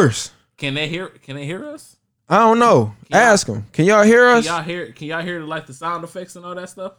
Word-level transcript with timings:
yours. 0.00 0.30
Can 0.56 0.74
they 0.74 0.88
hear? 0.88 1.08
Can 1.08 1.36
they 1.36 1.44
hear 1.44 1.64
us? 1.66 1.96
I 2.28 2.38
don't 2.38 2.58
know. 2.58 2.94
y'all- 3.08 3.20
Ask 3.20 3.46
them. 3.46 3.66
Can 3.72 3.84
y'all 3.84 4.02
hear 4.02 4.28
Can 4.28 4.38
us? 4.38 4.46
y'all 4.46 4.62
hear? 4.62 4.92
Can 4.92 5.06
y'all 5.08 5.22
hear 5.22 5.40
like 5.42 5.66
the 5.66 5.74
sound 5.74 6.02
effects 6.04 6.36
and 6.36 6.44
all 6.44 6.54
that 6.54 6.68
stuff? 6.70 6.94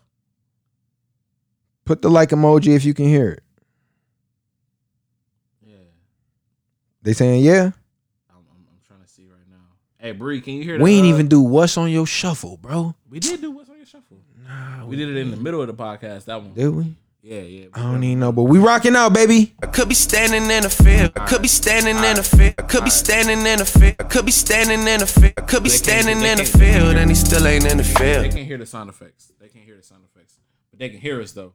Put 1.85 2.01
the 2.01 2.09
like 2.09 2.29
emoji 2.29 2.75
if 2.75 2.85
you 2.85 2.93
can 2.93 3.05
hear 3.05 3.29
it. 3.29 3.43
Yeah, 5.65 5.75
They 7.01 7.13
saying 7.13 7.43
yeah. 7.43 7.71
I'm, 8.29 8.37
I'm, 8.37 8.65
I'm 8.69 8.79
trying 8.85 9.01
to 9.01 9.07
see 9.07 9.23
right 9.27 9.47
now. 9.49 9.55
Hey, 9.97 10.11
Bree, 10.11 10.41
can 10.41 10.53
you 10.55 10.63
hear? 10.63 10.77
That? 10.77 10.83
We 10.83 10.91
the, 10.91 10.97
ain't 10.97 11.05
uh, 11.07 11.09
even 11.15 11.27
do 11.27 11.41
what's 11.41 11.77
on 11.77 11.89
your 11.89 12.05
shuffle, 12.05 12.57
bro. 12.57 12.93
We 13.09 13.19
did 13.19 13.41
do 13.41 13.51
what's 13.51 13.69
on 13.69 13.77
your 13.77 13.85
shuffle. 13.85 14.17
Nah. 14.47 14.85
We 14.85 14.95
did 14.95 15.09
it 15.09 15.17
in 15.17 15.31
the 15.31 15.37
middle 15.37 15.61
of 15.61 15.67
the 15.67 15.73
podcast. 15.73 16.25
That 16.25 16.41
one. 16.41 16.53
Did 16.53 16.69
we? 16.69 16.95
Yeah, 17.27 17.41
yeah. 17.41 17.65
I 17.73 17.81
don't 17.81 18.01
even 18.05 18.19
know, 18.21 18.31
but 18.31 18.43
we 18.43 18.57
rocking 18.57 18.95
out, 18.95 19.11
baby. 19.13 19.53
I 19.61 19.65
could 19.65 19.89
be 19.89 19.95
standing 19.95 20.49
in 20.49 20.63
a 20.63 20.69
field. 20.69 21.11
I 21.17 21.25
could 21.25 21.41
be 21.41 21.49
standing 21.49 21.97
in 21.97 22.17
a 22.17 22.23
field. 22.23 22.53
I 22.57 22.61
could 22.61 22.85
be 22.85 22.89
standing 22.89 23.39
in 23.45 23.59
a 23.59 23.65
field. 23.65 23.95
I 23.99 24.03
could 24.03 24.23
be 24.23 24.31
standing 24.31 24.87
in 24.87 25.01
a 25.01 25.05
field. 25.05 25.33
I 25.37 25.41
could 25.41 25.61
be 25.63 25.69
standing 25.69 26.21
in 26.21 26.39
a 26.39 26.45
field, 26.45 26.95
and 26.95 27.11
he 27.11 27.15
still 27.15 27.45
ain't 27.45 27.69
in 27.69 27.79
the 27.79 27.83
field. 27.83 28.23
They 28.23 28.29
can't 28.29 28.47
hear 28.47 28.57
the 28.57 28.65
sound 28.65 28.89
effects. 28.89 29.33
They 29.41 29.49
can't 29.49 29.65
hear 29.65 29.75
the 29.75 29.83
sound 29.83 30.03
effects, 30.05 30.39
but 30.71 30.79
they 30.79 30.87
can 30.87 31.01
hear 31.01 31.19
us 31.21 31.33
though. 31.33 31.51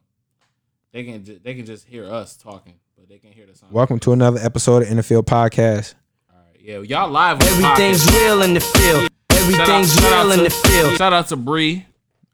They 0.91 1.05
can. 1.05 1.25
Ju- 1.25 1.39
they 1.43 1.55
can 1.55 1.65
just 1.65 1.87
hear 1.87 2.05
us 2.05 2.37
talking, 2.37 2.75
but 2.95 3.09
they 3.09 3.17
can't 3.17 3.33
hear 3.33 3.47
the 3.47 3.55
sound. 3.55 3.71
Welcome 3.73 3.97
to 4.01 4.13
another 4.13 4.39
episode 4.43 4.83
of 4.83 4.89
In 4.91 4.97
the 4.97 5.03
Field 5.03 5.25
Podcast. 5.25 5.95
All 6.31 6.37
right, 6.37 6.61
yeah, 6.61 6.81
y'all 6.81 7.09
live. 7.09 7.33
On 7.33 7.39
the 7.39 7.45
Everything's 7.67 8.05
podcast. 8.05 8.19
real 8.21 8.41
in 8.43 8.53
the 8.53 8.59
field. 8.59 9.09
Everything's 9.31 9.91
Shout 9.95 10.13
out- 10.13 10.23
real 10.25 10.31
in 10.33 10.39
out 10.41 10.43
the 10.43 10.49
to- 10.51 10.67
field. 10.67 10.97
Shout 10.99 11.13
out 11.13 11.27
to 11.29 11.35
Bree. 11.35 11.87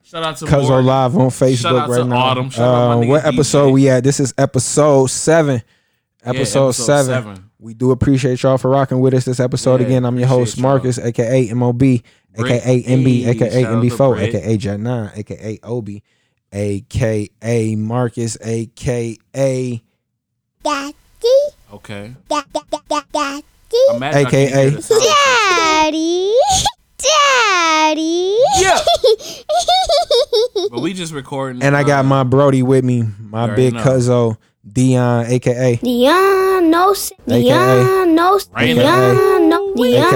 Shout 0.09 0.23
out 0.23 0.37
to 0.37 0.45
Cuzzo 0.45 0.69
Morgan. 0.69 0.85
live 0.87 1.17
on 1.17 1.29
Shout 1.29 1.49
Facebook 1.49 1.79
out 1.81 1.89
right 1.89 1.97
to 1.99 2.03
now. 2.05 2.17
Autumn. 2.17 2.49
Shout 2.49 2.61
out 2.75 2.87
my 2.87 2.93
Uh, 2.93 2.97
nigga 3.05 3.07
what 3.09 3.25
episode 3.25 3.69
DJ. 3.69 3.73
we 3.73 3.89
at? 3.89 4.03
This 4.03 4.19
is 4.19 4.33
episode 4.37 5.05
seven. 5.11 5.61
Episode, 6.23 6.69
episode 6.69 6.71
seven. 6.71 7.05
seven. 7.35 7.49
We 7.59 7.73
do 7.75 7.91
appreciate 7.91 8.41
y'all 8.41 8.57
for 8.57 8.71
rocking 8.71 8.99
with 9.01 9.13
us 9.13 9.25
this 9.25 9.39
episode 9.39 9.81
Yeah, 9.81 9.85
again. 9.87 10.05
I'm 10.05 10.17
your 10.17 10.27
host 10.27 10.53
appreciate 10.57 10.63
y'all. 10.63 10.71
Marcus, 10.71 10.97
aka 10.99 11.53
MOB, 11.53 11.77
Brick. 11.79 12.03
aka 12.37 12.83
MB, 12.83 13.27
aka 13.27 13.61
shout 13.61 13.73
MB4, 13.83 14.19
aka 14.21 14.57
Jet 14.57 14.79
9, 14.79 15.11
aka 15.15 15.59
Obi, 15.63 16.03
aka 16.53 17.75
Marcus, 17.75 18.37
aka 18.41 19.81
Daddy. 20.63 20.93
Okay. 21.73 22.15
Daddy, 22.27 23.41
Imagine 23.95 24.25
I 24.25 24.29
can't 24.29 24.51
AKA. 24.51 24.61
hear 24.61 24.71
the 24.71 24.81
sound 24.81 25.01
effects. 25.03 25.55
daddy, 25.59 26.33
daddy. 26.99 28.37
Yeah. 28.59 28.79
But 30.71 30.81
we 30.81 30.93
just 30.93 31.13
recording. 31.13 31.63
and 31.63 31.75
I 31.75 31.83
got 31.83 32.01
uh, 32.05 32.07
my 32.09 32.23
Brody 32.23 32.61
with 32.63 32.83
me, 32.85 33.03
my 33.19 33.55
big 33.55 33.73
know. 33.73 33.81
cuzzo 33.83 34.37
Dion, 34.71 35.25
aka 35.25 35.77
Dion, 35.77 36.69
no, 36.69 36.91
s- 36.91 37.11
AKA. 37.27 37.41
Dion, 37.41 38.15
no, 38.15 38.35
s- 38.35 38.45
Dion, 38.45 38.75
no, 38.77 38.83
AKA. 38.83 38.83
Dion, 38.83 39.49
no, 39.49 39.73
Dion, 39.75 40.13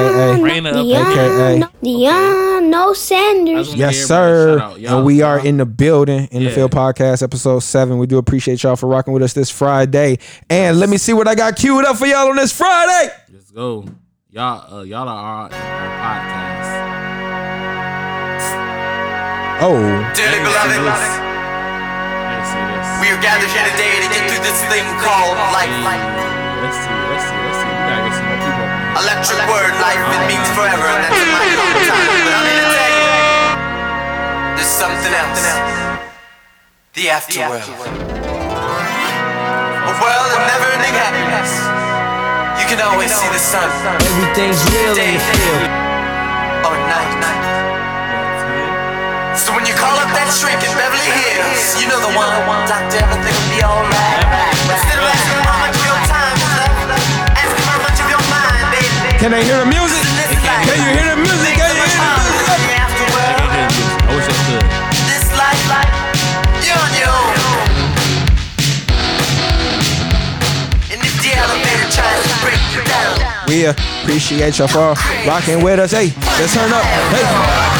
AKA. 0.77 1.59
no, 1.59 1.69
Dion, 1.81 2.69
no 2.69 2.93
Sanders. 2.93 3.73
Yes, 3.73 3.97
sir. 4.05 4.59
shout 4.59 4.71
out. 4.73 4.79
Y'all- 4.79 4.97
And 4.97 5.05
we 5.05 5.21
are 5.23 5.39
in 5.43 5.57
the 5.57 5.65
building 5.65 6.27
in 6.31 6.43
the 6.43 6.49
Yeah. 6.49 6.55
Field 6.55 6.71
Podcast, 6.71 7.23
episode 7.23 7.59
seven. 7.59 7.97
We 7.97 8.05
do 8.05 8.17
appreciate 8.19 8.61
y'all 8.61 8.75
for 8.75 8.87
rocking 8.87 9.13
with 9.13 9.23
us 9.23 9.33
this 9.33 9.49
Friday. 9.49 10.19
And 10.49 10.79
let 10.79 10.89
me 10.89 10.97
see 10.97 11.13
what 11.13 11.27
I 11.27 11.33
got 11.35 11.55
queued 11.55 11.85
up 11.85 11.97
for 11.97 12.05
y'all 12.05 12.29
on 12.29 12.35
this 12.35 12.51
Friday. 12.55 13.11
Let's 13.31 13.49
go. 13.49 13.85
Y'all, 14.29 14.79
uh, 14.79 14.83
y'all 14.83 15.07
are 15.07 15.15
our, 15.17 15.43
our 15.45 15.49
podcast. 15.51 16.52
Oh, 19.63 19.79
Dearly 20.11 20.43
Let 20.43 20.43
me 20.43 20.51
say 20.51 20.75
beloved, 20.75 20.75
this. 20.75 21.07
Let 21.23 22.35
me 22.35 22.99
we 22.99 23.07
are 23.15 23.21
gathered 23.23 23.47
here 23.47 23.63
today 23.63 23.95
to 24.03 24.11
get 24.11 24.27
through 24.27 24.43
this 24.43 24.59
thing 24.67 24.83
called 24.99 25.39
life. 25.55 25.71
Let's 26.59 26.75
see. 26.83 26.91
Let's 26.91 27.23
see. 27.23 27.39
Let's 27.47 27.63
see. 27.63 27.71
We 27.71 27.79
gotta 27.87 28.03
get 28.03 28.11
some 28.11 28.27
more 28.27 28.43
people. 28.43 28.67
Electric 29.07 29.39
word, 29.47 29.71
life, 29.79 30.03
it 30.03 30.23
means 30.27 30.47
forever, 30.51 30.83
and 30.83 31.07
that's 31.07 31.15
in 31.15 31.31
my 31.31 31.47
long 31.55 31.79
time. 31.79 31.95
But 31.95 32.35
I'm 32.35 32.43
here 32.43 32.59
to 32.59 32.75
tell 32.75 32.91
you, 32.91 33.07
there's 34.59 34.67
something 34.67 35.15
else. 35.15 35.47
The 36.99 37.07
afterworld. 37.07 37.63
A 39.79 39.93
world 39.95 40.31
of 40.35 40.43
never-ending 40.43 40.95
happiness. 40.99 41.51
You 42.59 42.67
can 42.67 42.83
always 42.83 43.15
see 43.15 43.31
the 43.31 43.39
sun 43.39 43.71
Everything's 43.95 44.59
real 44.75 44.91
in 44.91 45.15
the 45.15 45.23
field. 45.23 45.71
or 46.67 46.75
night. 46.91 47.62
So 49.33 49.49
when 49.57 49.65
you 49.65 49.73
call 49.73 49.97
up 49.97 50.13
that 50.13 50.29
shrink 50.29 50.61
in 50.61 50.69
Beverly 50.77 51.09
Hills, 51.09 51.81
you 51.81 51.89
know 51.89 51.97
the 51.97 52.13
one. 52.13 52.29
Doctor, 52.69 53.01
everything 53.01 53.33
will 53.33 53.49
be 53.49 53.65
alright. 53.65 54.21
Instead 54.69 55.01
of 55.01 55.09
asking 55.09 55.41
how 55.41 55.57
much 55.57 55.73
of 55.73 55.83
your 55.89 56.01
time 56.05 56.37
is 56.37 56.53
left, 56.53 56.77
ask 57.33 57.49
him 57.49 57.65
how 57.65 57.81
much 57.81 57.97
of 57.97 58.07
your 58.13 58.23
mind, 58.29 58.65
baby. 58.69 59.17
can 59.17 59.33
they 59.33 59.41
hear 59.41 59.57
the 59.57 59.69
music? 59.73 60.05
Can 60.69 60.77
you 60.77 60.89
hear 60.93 61.17
the 61.17 61.17
music? 61.17 61.49
Can 61.57 61.65
you 61.65 61.81
hear 61.81 61.89
the 61.89 62.13
music? 62.13 62.45
I 62.45 62.61
can't 62.61 62.85
hear 62.85 63.33
the 63.33 63.49
music. 63.57 64.05
I 64.05 64.11
wish 64.13 64.29
I 64.29 64.37
could. 64.45 64.63
This 65.09 65.25
life, 65.33 65.65
you're 66.61 66.77
on 66.77 66.93
your 66.93 67.09
own. 67.09 67.33
And 70.93 70.99
if 71.01 71.13
the 71.25 71.31
elevator 71.33 71.89
tries 71.89 72.21
to 72.21 72.35
break 72.45 72.61
you 72.69 72.85
down, 72.85 73.17
We 73.49 73.65
appreciate 73.65 74.61
y'all 74.61 74.69
for 74.69 74.93
rocking 75.25 75.65
with 75.65 75.81
us. 75.81 75.89
Hey, 75.89 76.13
let's 76.37 76.53
turn 76.53 76.69
up. 76.69 76.85
Hey. 77.09 77.72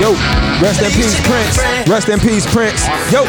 Yo, 0.00 0.16
rest 0.64 0.80
in 0.80 0.88
peace, 0.96 1.20
Prince. 1.28 1.60
Rest 1.86 2.08
in 2.08 2.18
peace, 2.20 2.48
Prince. 2.48 2.88
Yo, 3.12 3.28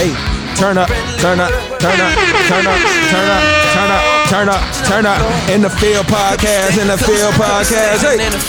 hey, 0.00 0.16
turn 0.56 0.78
up, 0.78 0.88
turn 1.20 1.38
up, 1.44 1.52
turn 1.76 2.00
up, 2.00 2.16
turn 2.48 2.64
up, 2.64 2.80
turn 3.12 3.28
up, 3.28 3.44
turn 3.76 3.90
up, 3.92 4.00
turn 4.32 4.48
up, 4.48 4.64
turn 4.88 5.04
up. 5.04 5.20
In 5.50 5.60
the 5.60 5.68
field 5.68 6.06
podcast, 6.06 6.80
in 6.80 6.88
the 6.88 6.96
field 6.96 7.34
podcast. 7.34 8.00
Hey, 8.00 8.16
let's 8.16 8.48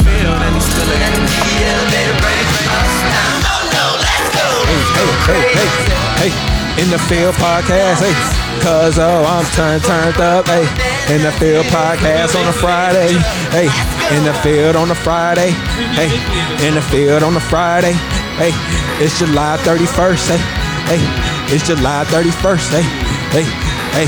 go. 4.95 5.05
hey, 5.27 5.43
hey, 5.51 5.67
hey, 6.23 6.31
in 6.81 6.89
the 6.89 6.99
field 6.99 7.35
podcast, 7.35 7.99
hey, 7.99 8.15
cause 8.63 8.97
oh, 8.97 9.25
I'm 9.27 9.45
turned 9.51 9.83
turned 9.83 10.21
up, 10.21 10.47
hey, 10.47 10.63
in 11.13 11.21
the 11.21 11.33
field 11.33 11.65
podcast 11.65 12.39
on 12.39 12.47
a 12.47 12.53
Friday, 12.53 13.11
hey, 13.51 13.67
in 14.11 14.23
the 14.23 14.33
field 14.43 14.75
on 14.75 14.91
a 14.91 14.95
Friday, 14.95 15.49
hey, 15.97 16.09
in 16.67 16.75
the 16.75 16.81
field 16.81 17.23
on 17.23 17.35
a 17.35 17.39
Friday, 17.39 17.93
hey, 18.37 18.51
it's 19.03 19.17
July 19.17 19.57
31st, 19.63 20.37
hey, 20.37 20.97
hey, 20.97 21.55
it's 21.55 21.67
July 21.67 22.03
31st, 22.05 22.69
hey, 22.69 22.81
hey, 23.33 23.45
hey, 23.93 24.07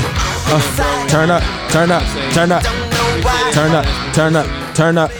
uh, 0.50 1.08
turn 1.08 1.30
up, 1.30 1.42
turn 1.70 1.90
up, 1.90 2.02
turn 2.32 2.52
up, 2.52 2.62
turn 3.52 3.74
up, 3.74 4.14
turn 4.14 4.36
up, 4.36 4.74
turn 4.74 4.98
up. 4.98 5.10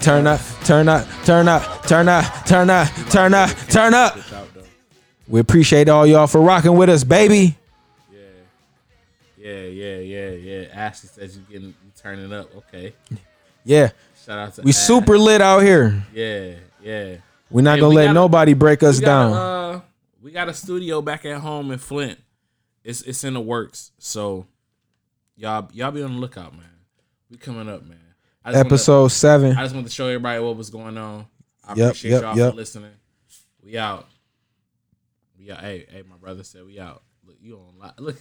Turn 0.00 0.26
up, 0.26 0.40
turn 0.64 0.88
up, 0.88 1.06
turn 1.24 1.46
up, 1.46 1.84
turn 1.86 2.08
up, 2.08 2.44
turn 2.46 2.70
up, 2.70 2.88
turn 3.10 3.34
up, 3.34 3.50
turn 3.68 3.94
up. 3.94 4.18
We 5.28 5.38
appreciate 5.38 5.88
all 5.88 6.06
y'all 6.06 6.26
for 6.26 6.40
rocking 6.40 6.76
with 6.76 6.88
us, 6.88 7.04
baby. 7.04 7.56
Yeah, 8.10 8.20
yeah, 9.36 9.60
yeah, 9.60 9.96
yeah. 9.98 10.30
yeah. 10.30 10.66
Ashley 10.72 11.10
says 11.10 11.36
you're 11.36 11.60
getting 11.60 11.74
turning 12.00 12.32
up. 12.32 12.54
Okay. 12.56 12.94
Yeah, 13.64 13.90
Shout 14.24 14.38
out 14.38 14.54
to 14.54 14.62
we 14.62 14.70
Ash. 14.70 14.76
super 14.76 15.18
lit 15.18 15.40
out 15.40 15.60
here. 15.60 16.02
Yeah, 16.14 16.54
yeah. 16.82 17.16
We're 17.50 17.62
not 17.62 17.74
Hey, 17.74 17.80
gonna 17.80 17.88
we 17.90 17.96
let 17.96 18.04
gotta- 18.06 18.14
nobody 18.14 18.54
break 18.54 18.82
us 18.82 18.98
We 18.98 19.04
got, 19.04 19.06
down. 19.06 19.32
uh, 19.32 19.80
we 20.22 20.30
got 20.30 20.48
a 20.48 20.54
studio 20.54 21.02
back 21.02 21.24
at 21.24 21.38
home 21.40 21.70
in 21.70 21.78
Flint. 21.78 22.18
It's 22.84 23.02
it's 23.02 23.24
in 23.24 23.34
the 23.34 23.40
works. 23.40 23.92
So 23.98 24.46
y'all 25.36 25.68
y'all 25.72 25.90
be 25.90 26.02
on 26.02 26.14
the 26.14 26.18
lookout, 26.20 26.52
man. 26.52 26.64
We 27.30 27.36
coming 27.36 27.68
up, 27.68 27.84
man. 27.84 27.98
I 28.44 28.50
just 28.52 28.56
wanna- 28.56 28.68
Episode 28.68 29.08
seven. 29.08 29.56
I 29.56 29.62
just 29.62 29.74
want 29.74 29.86
to 29.86 29.92
show 29.92 30.06
everybody 30.06 30.40
what 30.42 30.56
was 30.56 30.70
going 30.70 30.96
on. 30.96 31.26
I 31.64 31.74
Yep, 31.74 31.86
appreciate 31.88 32.10
yep, 32.12 32.22
y'all 32.22 32.36
yep. 32.38 32.50
for 32.52 32.56
listening. 32.56 32.92
We 33.62 33.76
out. 33.76 34.06
We 35.38 35.50
out. 35.50 35.60
Hey, 35.60 35.86
hey, 35.90 36.02
my 36.08 36.16
brother 36.16 36.42
said 36.44 36.64
we 36.64 36.80
out. 36.80 37.02
Look, 37.26 37.36
you 37.40 37.56
on 37.58 37.78
li- 37.80 37.92
look. 37.98 38.16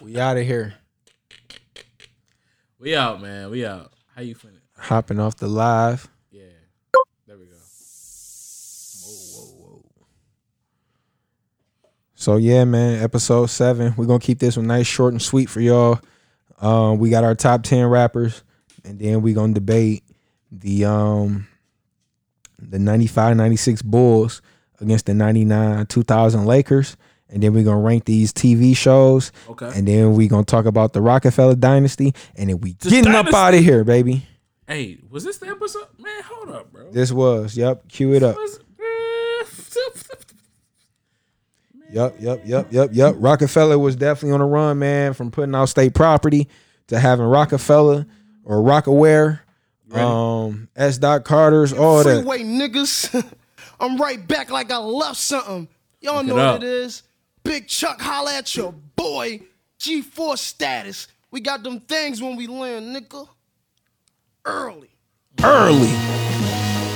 We 0.00 0.18
out 0.18 0.36
of 0.36 0.44
here. 0.44 0.74
We 2.82 2.96
out, 2.96 3.22
man. 3.22 3.48
We 3.48 3.64
out. 3.64 3.92
How 4.16 4.22
you 4.22 4.34
feeling? 4.34 4.56
Hopping 4.76 5.20
off 5.20 5.36
the 5.36 5.46
live. 5.46 6.08
Yeah. 6.32 6.42
There 7.28 7.38
we 7.38 7.44
go. 7.44 7.52
Whoa, 9.04 9.44
whoa, 9.44 9.84
whoa. 9.94 10.06
So 12.16 12.38
yeah, 12.38 12.64
man. 12.64 13.00
Episode 13.00 13.46
seven. 13.46 13.94
We're 13.96 14.06
gonna 14.06 14.18
keep 14.18 14.40
this 14.40 14.56
one 14.56 14.66
nice, 14.66 14.88
short, 14.88 15.12
and 15.14 15.22
sweet 15.22 15.48
for 15.48 15.60
y'all. 15.60 16.00
Um, 16.60 16.98
we 16.98 17.08
got 17.08 17.22
our 17.22 17.36
top 17.36 17.62
ten 17.62 17.86
rappers, 17.86 18.42
and 18.84 18.98
then 18.98 19.22
we 19.22 19.32
gonna 19.32 19.54
debate 19.54 20.02
the 20.50 20.84
um 20.84 21.46
the 22.58 22.78
95-96 22.78 23.84
Bulls 23.84 24.42
against 24.80 25.06
the 25.06 25.14
99 25.14 25.86
2000 25.86 26.46
Lakers. 26.46 26.96
And 27.32 27.42
then 27.42 27.54
we're 27.54 27.64
gonna 27.64 27.80
rank 27.80 28.04
these 28.04 28.32
TV 28.32 28.76
shows. 28.76 29.32
Okay. 29.48 29.70
And 29.74 29.88
then 29.88 30.14
we're 30.14 30.28
gonna 30.28 30.44
talk 30.44 30.66
about 30.66 30.92
the 30.92 31.00
Roc-A-Fella 31.00 31.56
dynasty, 31.56 32.14
and 32.36 32.50
then 32.50 32.60
we 32.60 32.74
getting 32.74 33.14
up 33.14 33.32
out 33.32 33.54
of 33.54 33.60
here, 33.60 33.84
baby. 33.84 34.26
Hey, 34.66 34.98
was 35.10 35.24
this 35.24 35.38
the 35.38 35.48
episode? 35.48 35.86
Man, 35.98 36.22
hold 36.24 36.50
up, 36.50 36.70
bro. 36.72 36.90
This 36.92 37.10
was, 37.10 37.56
yep, 37.56 37.88
cue 37.88 38.14
it 38.14 38.22
up. 38.22 38.36
Was- 38.36 38.58
Yep, 41.92 42.16
yep, 42.20 42.42
yep, 42.46 42.68
yep, 42.70 42.88
yep. 42.92 43.14
Roc-A-Fella 43.18 43.78
was 43.78 43.96
definitely 43.96 44.32
on 44.32 44.40
a 44.40 44.46
run, 44.46 44.78
man, 44.78 45.12
from 45.12 45.30
putting 45.30 45.54
out 45.54 45.66
state 45.66 45.94
property 45.94 46.48
to 46.86 46.98
having 46.98 47.26
Roc-A-Fella 47.26 48.06
or 48.44 48.56
Rocawear, 48.62 49.40
um, 49.92 50.68
S. 50.74 50.96
Dot 50.96 51.24
Carter's, 51.24 51.74
all 51.74 52.02
that. 52.02 52.22
Freeway 52.24 52.44
niggas. 52.44 53.34
I'm 53.80 53.98
right 53.98 54.26
back 54.26 54.50
like 54.50 54.70
I 54.72 54.78
left 54.78 55.18
something. 55.18 55.68
Y'all 56.00 56.16
Look 56.24 56.26
know 56.28 56.38
it 56.38 56.52
what 56.52 56.62
it 56.62 56.68
is. 56.68 57.02
Big 57.44 57.66
Chuck, 57.68 58.00
holla 58.00 58.34
at 58.34 58.54
your 58.56 58.72
boy. 58.72 59.40
G4 59.80 60.38
status. 60.38 61.08
We 61.30 61.40
got 61.40 61.62
them 61.62 61.80
things 61.80 62.22
when 62.22 62.36
we 62.36 62.46
land, 62.46 62.94
nigga. 62.94 63.28
Early. 64.44 64.90
early. 65.42 65.90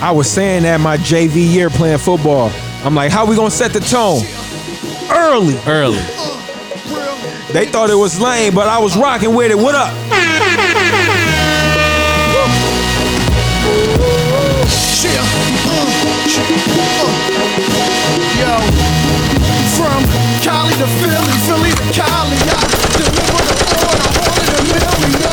I 0.00 0.12
was 0.14 0.30
saying 0.30 0.64
that 0.64 0.80
my 0.80 0.96
JV 0.98 1.52
year 1.52 1.70
playing 1.70 1.98
football. 1.98 2.50
I'm 2.84 2.94
like, 2.94 3.10
how 3.10 3.24
we 3.24 3.34
gonna 3.34 3.50
set 3.50 3.72
the 3.72 3.80
tone? 3.80 4.22
Early. 5.10 5.58
Early. 5.66 6.02
They 7.52 7.66
thought 7.66 7.88
it 7.90 7.94
was 7.94 8.20
lame, 8.20 8.54
but 8.54 8.68
I 8.68 8.78
was 8.78 8.96
rocking 8.96 9.34
with 9.34 9.50
it. 9.50 9.56
What 9.56 9.74
up? 9.74 9.94
Yeah. 15.06 15.22
Uh, 15.70 15.86
uh, 17.72 17.96
yo. 18.40 18.52
From 19.76 20.15
Cali 20.46 20.74
to 20.78 20.86
Philly, 21.02 21.36
Philly 21.50 21.72
to 21.74 21.86
Cali, 21.90 22.38
I 22.38 22.62
deliver 22.94 23.42
the 23.50 23.66
order, 23.82 24.06
order 24.30 24.46
the 24.46 24.62
million. 24.70 25.26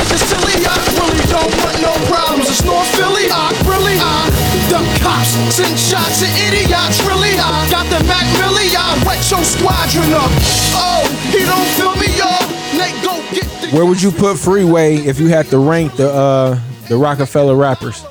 Niggas 0.00 0.24
silly, 0.32 0.56
I 0.64 0.76
really 0.96 1.20
don't 1.28 1.52
want 1.60 1.76
no 1.84 1.92
problems. 2.08 2.48
It's 2.48 2.64
North 2.64 2.88
Philly, 2.96 3.28
I 3.28 3.52
really, 3.68 4.00
I 4.00 4.32
the 4.72 4.80
cops 5.04 5.36
send 5.52 5.76
shots 5.76 6.24
at 6.24 6.32
idiots, 6.48 7.04
really. 7.04 7.36
I 7.36 7.68
got 7.68 7.84
the 7.92 8.00
Mac 8.08 8.24
Millie, 8.40 8.72
I 8.72 8.96
wet 9.04 9.20
your 9.28 9.44
squadron 9.44 10.08
up. 10.16 10.32
Oh, 10.72 11.04
he 11.28 11.44
don't 11.44 11.68
feel 11.76 11.92
me, 12.00 12.08
y'all. 12.16 12.40
Nate, 12.72 12.96
go 13.04 13.20
get 13.36 13.44
the. 13.60 13.76
Where 13.76 13.84
would 13.84 14.00
you 14.00 14.10
put 14.10 14.38
Freeway 14.38 14.96
if 14.96 15.20
you 15.20 15.28
had 15.28 15.46
to 15.48 15.58
rank 15.58 15.96
the 15.96 16.08
uh 16.10 16.58
the 16.88 16.96
Roc-A-Fella 16.96 17.54
rappers? 17.54 18.02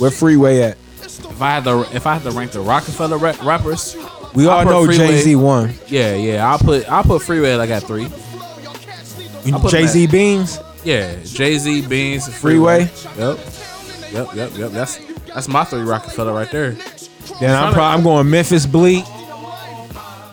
Where 0.00 0.10
Freeway 0.10 0.62
at? 0.62 0.78
If 0.98 1.40
I 1.40 1.50
had 1.50 1.64
to, 1.64 1.86
if 1.94 2.08
I 2.08 2.14
had 2.14 2.24
to 2.24 2.32
rank 2.32 2.50
the 2.50 2.60
Roc-A-Fella 2.60 3.18
rappers, 3.18 3.96
We 4.34 4.46
all 4.46 4.64
know 4.64 4.90
Jay 4.90 5.20
Z 5.20 5.36
won. 5.36 5.74
Yeah, 5.88 6.14
yeah. 6.14 6.50
I'll 6.50 6.58
put 6.58 6.90
I'll 6.90 7.04
put 7.04 7.22
Freeway 7.22 7.54
like 7.54 7.70
at 7.70 7.82
three. 7.82 8.08
Jay 9.68 9.86
Z 9.86 10.06
Beans. 10.06 10.58
Yeah, 10.84 11.16
Jay 11.22 11.58
Z, 11.58 11.86
Beans, 11.86 12.28
Freeway. 12.38 12.90
Yep, 13.16 13.38
yep, 14.10 14.34
yep, 14.34 14.56
yep. 14.56 14.70
That's 14.72 14.98
that's 15.26 15.46
my 15.46 15.62
three 15.64 15.82
Roc-A-Fella 15.82 16.32
right 16.32 16.50
there. 16.50 16.72
Then 17.38 17.54
I'm 17.56 17.72
probably 17.72 17.98
I'm 17.98 18.02
going 18.02 18.28
Memphis 18.28 18.66
Bleek. 18.66 19.04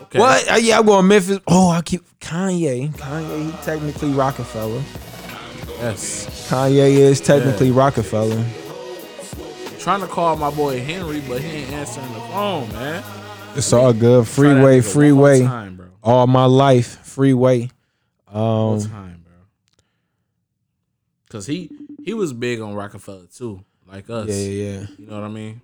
Okay. 0.04 0.18
What? 0.18 0.52
Uh, 0.52 0.56
yeah, 0.56 0.80
I'm 0.80 0.86
going 0.88 1.08
Memphis. 1.08 1.40
Oh, 1.48 1.70
I 1.70 1.82
keep 1.82 2.02
Kanye. 2.20 2.92
Kanye, 2.94 3.46
he 3.46 3.52
technically 3.64 4.10
Roc-A-Fella. 4.12 4.82
Yes. 5.78 6.50
Kanye 6.50 6.90
is 6.94 7.22
technically 7.22 7.70
Roc-A-Fella. 7.70 8.44
Trying 9.78 10.02
to 10.02 10.08
call 10.08 10.36
my 10.36 10.50
boy 10.50 10.82
Henry, 10.82 11.22
but 11.22 11.42
he 11.42 11.58
ain't 11.60 11.72
answering 11.72 12.12
the 12.14 12.20
phone, 12.22 12.68
man. 12.70 13.04
It's 13.60 13.74
all 13.74 13.94
good. 13.94 14.28
Freeway, 14.28 14.54
nigga 14.54 14.56
one 14.56 14.72
more 14.72 14.82
freeway. 14.82 15.44
time. 15.44 15.92
All 16.02 16.28
my 16.28 16.46
life, 16.46 17.00
freeway. 17.06 17.70
Um, 18.28 18.80
time, 18.82 19.24
bro. 19.26 19.34
Cause 21.30 21.46
he 21.46 21.70
he 22.04 22.14
was 22.14 22.32
big 22.34 22.62
on 22.62 22.74
Roc-A-Fella 22.74 23.28
too, 23.28 23.64
like 23.88 24.10
us. 24.10 24.28
yeah, 24.30 24.36
yeah. 24.36 24.86
You 24.98 25.06
know 25.08 25.16
what 25.16 25.24
I 25.24 25.28
mean? 25.30 25.62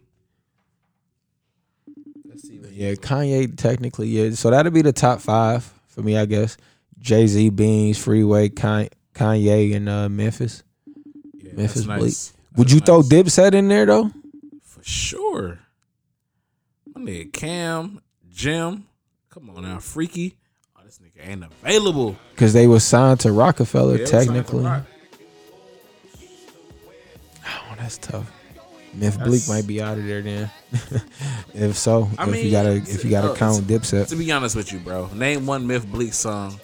Let's 2.28 2.48
see. 2.48 2.58
What 2.60 2.72
Yeah, 2.72 2.92
Kanye 2.94 3.56
technically, 3.56 4.08
yeah. 4.10 4.32
So 4.32 4.50
that'll 4.50 4.72
be 4.72 4.82
the 4.82 4.94
top 4.94 5.22
five 5.22 5.64
for 5.88 6.02
me, 6.02 6.18
I 6.18 6.26
guess. 6.26 6.58
Jay 7.00 7.28
Z, 7.28 7.50
Beans, 7.52 7.98
Freeway, 7.98 8.50
Kanye, 8.50 9.76
and 9.76 9.88
uh, 9.88 10.10
Memphis. 10.10 10.64
yeah, 11.34 11.54
Memphis 11.54 11.86
Bleek. 11.86 12.02
nice. 12.02 12.34
Would 12.58 12.72
you 12.72 12.80
throw 12.80 12.98
nice. 12.98 13.10
Dipset 13.10 13.54
in 13.54 13.68
there 13.68 13.86
though? 13.86 14.12
For 14.64 14.84
sure. 14.84 15.60
My 16.96 17.02
nigga 17.02 17.32
Cam, 17.34 18.02
Jim. 18.32 18.86
Come 19.30 19.50
on 19.50 19.64
now, 19.64 19.78
Freekey. 19.78 20.36
Oh, 20.78 20.82
this 20.86 21.00
nigga 21.00 21.28
ain't 21.28 21.44
available. 21.44 22.16
Because 22.32 22.54
they 22.54 22.68
were 22.68 22.80
signed 22.80 23.20
to 23.22 23.34
Roc-A-Fella 23.34 24.00
Yeah, 24.00 24.06
signed 24.06 24.28
to 24.28 24.34
technically. 24.34 24.64
Rock. 24.64 24.84
Oh, 27.46 27.76
that's 27.78 27.98
tough. 27.98 28.32
Myth 28.94 29.20
Bleak 29.22 29.42
might 29.50 29.68
be 29.68 29.82
out 29.82 29.98
of 29.98 30.06
there 30.06 30.22
then. 30.22 30.50
if 31.54 31.78
so, 31.78 32.10
I 32.18 32.24
if 32.24 32.30
mean, 32.32 32.46
you 32.46 32.52
gotta 32.52 32.76
if 32.76 33.04
you 33.04 33.10
gotta 33.10 33.32
uh, 33.32 33.36
count 33.36 33.66
Dipset. 33.66 34.08
To 34.08 34.16
be 34.16 34.32
honest 34.32 34.56
with 34.56 34.72
you, 34.72 34.80
bro, 34.80 35.08
name 35.14 35.46
one 35.46 35.68
Myth 35.68 35.86
Bleak 35.86 36.14
song 36.14 36.58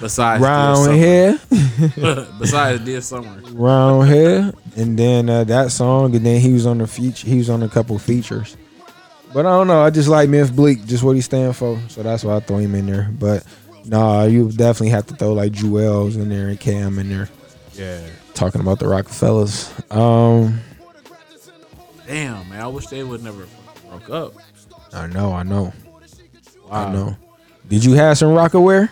besides 0.00 0.42
Round 0.42 0.94
here, 0.96 1.38
besides 2.40 2.84
Dear 2.84 3.00
Summer. 3.00 3.40
round 3.52 4.08
here, 4.08 4.52
and 4.76 4.98
then 4.98 5.30
uh, 5.30 5.44
that 5.44 5.70
song, 5.70 6.14
and 6.16 6.26
then 6.26 6.40
he 6.40 6.52
was 6.52 6.66
on 6.66 6.78
the 6.78 6.86
feature. 6.86 7.26
He 7.26 7.38
was 7.38 7.50
on 7.50 7.62
a 7.62 7.68
couple 7.68 7.98
features. 7.98 8.56
But 9.36 9.44
I 9.44 9.50
don't 9.50 9.66
know. 9.66 9.82
I 9.82 9.90
just 9.90 10.08
like 10.08 10.30
Myth 10.30 10.56
Bleak, 10.56 10.86
just 10.86 11.04
what 11.04 11.14
he 11.14 11.20
stand 11.20 11.54
for. 11.54 11.78
So 11.88 12.02
that's 12.02 12.24
why 12.24 12.36
I 12.36 12.40
throw 12.40 12.56
him 12.56 12.74
in 12.74 12.86
there. 12.86 13.10
But 13.12 13.44
nah, 13.84 14.24
you 14.24 14.50
definitely 14.50 14.88
have 14.88 15.04
to 15.08 15.14
throw 15.14 15.34
like 15.34 15.52
Juelz 15.52 16.14
in 16.14 16.30
there 16.30 16.48
and 16.48 16.58
Cam 16.58 16.98
in 16.98 17.10
there. 17.10 17.28
Yeah. 17.74 18.00
Talking 18.32 18.62
about 18.62 18.78
the 18.78 18.88
Roc-A-Fellas. 18.88 19.74
Um, 19.92 20.60
Damn, 22.06 22.48
man. 22.48 22.62
I 22.62 22.66
wish 22.68 22.86
they 22.86 23.04
would 23.04 23.22
never 23.22 23.46
broke 23.90 24.08
up. 24.08 24.32
I 24.94 25.06
know, 25.06 25.34
I 25.34 25.42
know, 25.42 25.74
Wow. 26.70 26.86
I 26.88 26.92
know. 26.94 27.16
Did 27.68 27.84
you 27.84 27.92
have 27.92 28.16
some 28.16 28.30
Rocawear? 28.30 28.88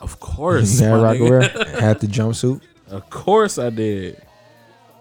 Of 0.00 0.18
course. 0.18 0.80
You 0.80 0.86
had 0.86 1.02
my 1.02 1.14
nigga. 1.14 1.40
Rocawear. 1.42 1.80
had 1.80 2.00
the 2.00 2.06
jumpsuit. 2.06 2.62
Of 2.88 3.10
course 3.10 3.58
I 3.58 3.68
did. 3.68 4.22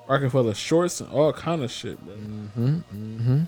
Roc-A-Fella 0.09 0.55
shorts 0.55 0.99
and 0.99 1.09
all 1.09 1.31
kind 1.31 1.63
of 1.63 1.71
shit, 1.71 1.97
bro. 2.05 2.15
Mm-hmm. 2.15 2.67
Mm-hmm. 2.67 3.43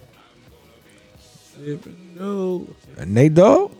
No. 2.15 2.67
Uh, 2.97 3.06
Nate 3.06 3.33
Dogg. 3.33 3.73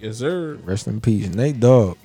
Yes, 0.00 0.18
sir. 0.18 0.54
Rest 0.64 0.86
in 0.86 1.00
peace, 1.00 1.28
Nate 1.28 1.60
Dogg. 1.60 1.96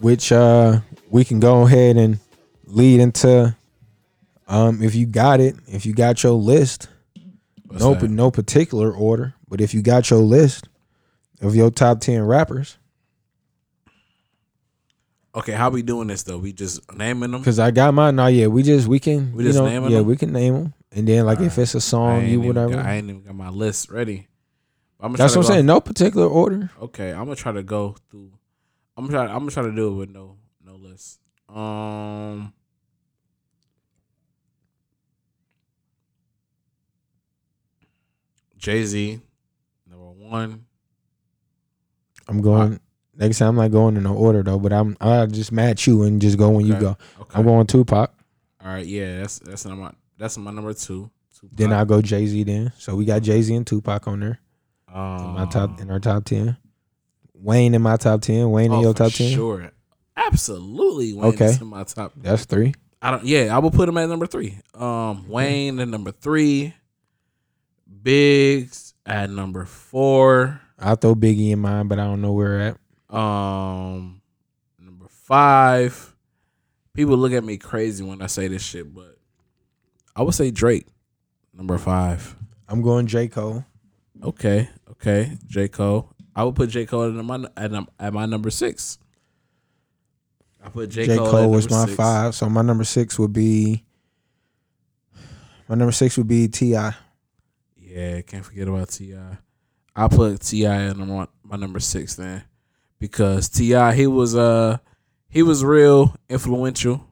Which 0.00 0.30
uh 0.30 0.80
we 1.10 1.24
can 1.24 1.40
go 1.40 1.62
ahead 1.62 1.96
and 1.96 2.18
lead 2.66 3.00
into 3.00 3.56
um 4.46 4.82
if 4.82 4.94
you 4.94 5.06
got 5.06 5.40
it, 5.40 5.56
if 5.66 5.86
you 5.86 5.94
got 5.94 6.22
your 6.22 6.32
list, 6.32 6.88
What's 7.66 7.82
no 7.82 7.94
that? 7.94 8.10
no 8.10 8.30
particular 8.30 8.92
order, 8.92 9.34
but 9.48 9.60
if 9.60 9.72
you 9.72 9.82
got 9.82 10.10
your 10.10 10.20
list 10.20 10.68
of 11.40 11.54
your 11.56 11.70
top 11.70 12.00
10 12.00 12.22
rappers 12.22 12.76
Okay, 15.36 15.52
how 15.52 15.68
we 15.68 15.82
doing 15.82 16.08
this 16.08 16.22
though? 16.22 16.38
We 16.38 16.52
just 16.54 16.80
naming 16.96 17.30
them. 17.30 17.44
cuz 17.44 17.58
I 17.58 17.70
got 17.70 17.92
mine 17.92 18.16
now 18.16 18.26
yeah, 18.28 18.46
we 18.46 18.62
just 18.62 18.88
we 18.88 18.98
can 18.98 19.32
We 19.34 19.44
you 19.44 19.50
just 19.50 19.58
know, 19.58 19.66
naming 19.66 19.90
yeah, 19.90 19.98
them? 19.98 20.06
we 20.06 20.16
can 20.16 20.32
name 20.32 20.54
them 20.54 20.74
and 20.92 21.06
then 21.06 21.26
like 21.26 21.40
if 21.40 21.58
it's 21.58 21.74
a 21.74 21.80
song 21.80 22.26
you 22.26 22.40
whatever. 22.40 22.72
got- 22.74 22.86
I 22.86 22.94
ain't 22.94 23.10
even 23.10 23.22
got 23.22 23.34
my 23.34 23.50
list 23.50 23.90
ready. 23.90 24.28
I'm 24.98 25.08
gonna 25.12 25.18
That's 25.18 25.36
what 25.36 25.44
I'm 25.44 25.52
saying, 25.52 25.66
no 25.66 25.78
particular 25.82 26.26
order. 26.26 26.70
Okay, 26.80 27.10
I'm 27.12 27.24
gonna 27.24 27.36
try 27.36 27.52
to 27.52 27.62
go 27.62 27.96
through. 28.10 28.32
I'm 28.96 29.06
gonna 29.06 29.26
try. 29.26 29.32
I'm 29.34 29.40
gonna 29.40 29.50
try 29.50 29.62
to 29.64 29.72
do 29.72 29.88
it 29.92 29.94
with 29.96 30.08
no 30.10 30.38
no 30.64 30.76
list. 30.76 31.20
Um. 31.54 32.54
Jay 38.56 38.84
Z, 38.84 39.20
number 39.88 40.10
one. 40.10 40.64
I'm 42.28 42.40
going 42.40 42.80
next 43.16 43.38
time. 43.38 43.48
I'm 43.50 43.56
not 43.56 43.70
going 43.70 43.96
in 43.96 44.02
no 44.04 44.14
order 44.14 44.42
though, 44.42 44.58
but 44.58 44.72
I'm 44.72 44.96
I 45.00 45.26
just 45.26 45.52
match 45.52 45.86
you 45.86 46.02
and 46.04 46.20
just 46.20 46.38
go 46.38 46.50
when 46.50 46.66
you 46.66 46.72
Okay. 46.74 46.80
go. 46.82 46.96
Okay. 47.20 47.38
I'm 47.38 47.44
going 47.44 47.66
Tupac, 47.66 48.12
All 48.64 48.68
right. 48.68 48.86
Yeah, 48.86 49.20
that's 49.20 49.38
that's 49.40 49.64
my 49.66 49.90
that's 50.18 50.38
my 50.38 50.50
number 50.50 50.72
two. 50.74 51.10
Tupac. 51.38 51.56
then 51.56 51.72
I'll 51.72 51.84
go 51.84 52.00
Jay 52.00 52.26
Z. 52.26 52.44
Then 52.44 52.72
so 52.78 52.94
we 52.96 53.04
got 53.04 53.22
Jay 53.22 53.42
Z 53.42 53.54
and 53.54 53.66
Tupac 53.66 54.06
on 54.08 54.20
there. 54.20 54.40
um, 54.92 55.26
In 55.26 55.34
my 55.34 55.46
top 55.46 55.80
in 55.80 55.90
our 55.90 56.00
top 56.00 56.24
ten. 56.24 56.56
Wayne 57.34 57.74
in 57.74 57.82
my 57.82 57.96
top 57.96 58.22
ten. 58.22 58.50
Wayne 58.50 58.66
in 58.72 58.78
oh, 58.78 58.80
your 58.80 58.94
top 58.94 59.12
ten. 59.12 59.30
Sure. 59.32 59.70
Absolutely. 60.16 61.12
Wayne 61.12 61.34
Okay. 61.34 61.44
is 61.46 61.60
in 61.60 61.66
my 61.66 61.84
top. 61.84 62.12
That's 62.16 62.46
three. 62.46 62.74
I 63.02 63.10
don't. 63.10 63.24
Yeah, 63.24 63.54
I 63.54 63.58
will 63.58 63.70
put 63.70 63.88
him 63.88 63.98
at 63.98 64.08
number 64.08 64.26
three. 64.26 64.58
Um, 64.74 65.28
Wayne 65.28 65.78
at 65.78 65.88
number 65.88 66.10
three. 66.12 66.72
Biggs 68.02 68.94
at 69.04 69.30
number 69.30 69.64
four. 69.64 70.60
I'll 70.78 70.96
throw 70.96 71.14
Biggie 71.14 71.50
in 71.52 71.58
mine, 71.60 71.88
but 71.88 71.98
I 71.98 72.04
don't 72.04 72.20
know 72.22 72.32
where 72.32 72.60
at. 72.60 72.76
Um, 73.16 74.20
number 74.78 75.06
five. 75.08 76.14
People 76.92 77.16
look 77.16 77.32
at 77.32 77.44
me 77.44 77.58
crazy 77.58 78.04
when 78.04 78.22
I 78.22 78.26
say 78.26 78.48
this 78.48 78.62
shit, 78.62 78.94
but 78.94 79.18
I 80.14 80.22
would 80.22 80.34
say 80.34 80.50
Drake, 80.50 80.86
number 81.52 81.76
five. 81.78 82.36
I'm 82.68 82.80
going 82.82 83.06
J 83.06 83.28
Cole. 83.28 83.64
Okay, 84.22 84.68
okay, 84.92 85.36
J 85.46 85.68
Cole. 85.68 86.10
I 86.34 86.44
would 86.44 86.54
put 86.54 86.70
J 86.70 86.86
Cole 86.86 87.18
at 87.18 87.24
my 87.24 87.44
at, 87.56 87.72
at 87.98 88.12
my 88.12 88.26
number 88.26 88.50
six. 88.50 88.98
I 90.64 90.68
put 90.68 90.88
J, 90.90 91.06
J 91.06 91.16
Cole, 91.16 91.30
Cole, 91.30 91.44
at 91.44 91.50
was 91.50 91.70
my 91.70 91.84
six. 91.84 91.96
five, 91.96 92.34
so 92.34 92.48
my 92.48 92.62
number 92.62 92.84
six 92.84 93.18
would 93.18 93.32
be. 93.32 93.84
My 95.68 95.74
number 95.74 95.92
six 95.92 96.16
would 96.16 96.28
be 96.28 96.48
Ti. 96.48 96.70
Yeah, 97.78 98.20
can't 98.22 98.44
forget 98.44 98.68
about 98.68 98.88
Ti. 98.88 99.16
I 99.94 100.08
put 100.08 100.40
T.I. 100.40 100.88
at 100.88 100.96
number 100.96 101.14
one, 101.14 101.28
my 101.42 101.56
number 101.56 101.80
six 101.80 102.14
then, 102.16 102.44
because 102.98 103.48
T.I. 103.48 103.94
he 103.94 104.06
was 104.06 104.34
uh 104.34 104.78
he 105.28 105.42
was 105.42 105.64
real 105.64 106.16
influential 106.28 107.06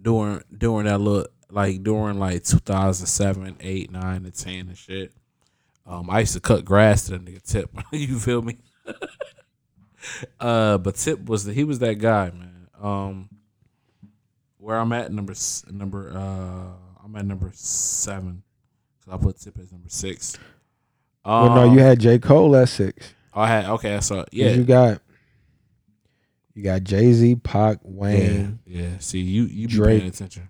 during 0.00 0.42
during 0.56 0.86
that 0.86 1.00
look 1.00 1.32
like 1.50 1.82
during 1.82 2.18
like 2.18 2.44
2007, 2.44 3.56
8, 3.60 3.90
9, 3.90 4.16
and 4.24 4.34
10 4.34 4.54
and 4.68 4.78
shit. 4.78 5.12
Um, 5.86 6.08
I 6.08 6.20
used 6.20 6.34
to 6.34 6.40
cut 6.40 6.64
grass 6.64 7.06
to 7.06 7.12
the 7.12 7.18
nigga 7.18 7.42
Tip. 7.42 7.70
you 7.92 8.18
feel 8.18 8.42
me? 8.42 8.58
uh, 10.40 10.78
but 10.78 10.94
Tip 10.94 11.24
was 11.24 11.44
the, 11.44 11.52
he 11.52 11.64
was 11.64 11.80
that 11.80 11.94
guy, 11.94 12.30
man. 12.30 12.68
Um, 12.80 13.28
where 14.58 14.76
I'm 14.76 14.92
at 14.92 15.12
number 15.12 15.34
number 15.70 16.12
uh 16.14 17.04
I'm 17.04 17.16
at 17.16 17.24
number 17.24 17.50
seven. 17.54 18.42
because 19.00 19.20
I 19.20 19.22
put 19.22 19.40
Tip 19.40 19.58
as 19.58 19.72
number 19.72 19.88
six. 19.88 20.36
Um, 21.24 21.42
well, 21.42 21.54
no, 21.66 21.72
you 21.72 21.80
had 21.80 21.98
J 21.98 22.18
Cole 22.18 22.54
at 22.56 22.68
six. 22.68 23.14
I 23.34 23.46
had 23.48 23.64
okay. 23.66 24.00
So 24.00 24.16
'Cause 24.16 24.26
yeah, 24.32 24.50
You 24.52 24.64
got. 24.64 25.00
You 26.54 26.64
got 26.64 26.82
Jay 26.82 27.12
Z, 27.12 27.36
Pac, 27.36 27.78
Wayne. 27.84 28.58
yeah. 28.66 28.98
See, 28.98 29.20
you 29.20 29.44
you 29.44 29.68
be 29.68 29.74
Drake. 29.74 30.00
paying 30.00 30.10
attention. 30.10 30.48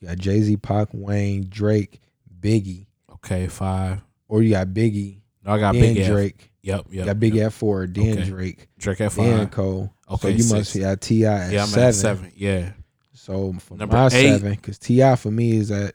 You 0.00 0.08
got 0.08 0.18
Jay 0.18 0.40
Z, 0.40 0.56
Pac, 0.56 0.88
Wayne, 0.92 1.46
Drake, 1.48 2.00
Biggie, 2.40 2.86
Okay, 3.12 3.46
five. 3.46 4.00
or 4.28 4.42
you 4.42 4.50
got 4.50 4.68
Biggie, 4.68 5.18
No, 5.44 5.52
I 5.52 5.58
got 5.60 5.72
then 5.74 5.82
Big 5.94 5.98
F. 5.98 6.10
Drake. 6.10 6.50
Yep, 6.62 6.86
yep. 6.90 7.06
got 7.06 7.20
Big 7.20 7.34
yep. 7.34 7.46
at 7.48 7.52
four, 7.52 7.86
then 7.86 8.12
Okay. 8.18 8.24
Drake, 8.24 8.68
Drake 8.78 9.02
at 9.02 9.12
then 9.12 9.38
five. 9.40 9.50
Cole. 9.50 9.92
so 10.08 10.14
Okay, 10.14 10.30
you 10.32 10.42
six. 10.42 10.52
must 10.52 10.74
have 10.78 11.00
T.I. 11.00 11.32
at 11.32 11.52
Yeah, 11.52 11.62
I'm 11.62 11.68
seven. 11.68 11.88
at 11.88 11.94
seven. 11.94 12.32
Yeah. 12.34 12.72
So 13.12 13.52
for 13.60 13.76
Number 13.76 13.94
my 13.96 14.06
eight. 14.06 14.10
seven, 14.10 14.52
because 14.54 14.78
T.I. 14.78 15.16
for 15.16 15.30
me 15.30 15.52
is 15.52 15.70
at 15.70 15.94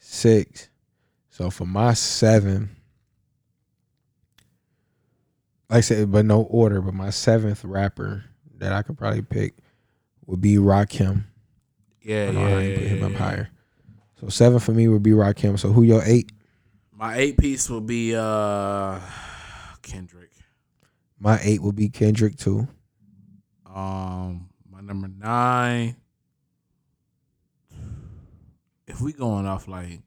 six. 0.00 0.68
So 1.30 1.50
for 1.50 1.66
my 1.66 1.94
seven, 1.94 2.73
like 5.74 5.78
I 5.78 5.80
said, 5.80 6.12
but 6.12 6.24
no 6.24 6.42
order. 6.42 6.80
But 6.80 6.94
my 6.94 7.10
seventh 7.10 7.64
rapper 7.64 8.24
that 8.58 8.72
I 8.72 8.82
could 8.82 8.96
probably 8.96 9.22
pick 9.22 9.54
would 10.24 10.40
be 10.40 10.54
Rakim. 10.54 11.24
Yeah, 12.00 12.30
yeah, 12.30 12.38
I 12.38 12.50
ain't 12.60 12.78
put 12.78 12.86
him 12.86 12.98
yeah, 13.00 13.06
up 13.06 13.12
higher. 13.14 13.50
So 14.20 14.28
seven 14.28 14.60
for 14.60 14.70
me 14.70 14.86
would 14.86 15.02
be 15.02 15.10
Rakim. 15.10 15.58
So 15.58 15.72
who 15.72 15.82
your 15.82 16.00
eight? 16.04 16.30
My 16.92 17.16
eight 17.16 17.38
piece 17.38 17.68
will 17.68 17.80
be 17.80 18.14
uh 18.14 19.00
Kendrick. 19.82 20.30
My 21.18 21.40
eight 21.42 21.60
would 21.60 21.74
be 21.74 21.88
Kendrick 21.88 22.36
too. 22.36 22.68
Um, 23.66 24.50
my 24.70 24.80
number 24.80 25.08
nine. 25.08 25.96
If 28.86 29.00
we 29.00 29.12
going 29.12 29.44
off 29.44 29.66
like 29.66 30.02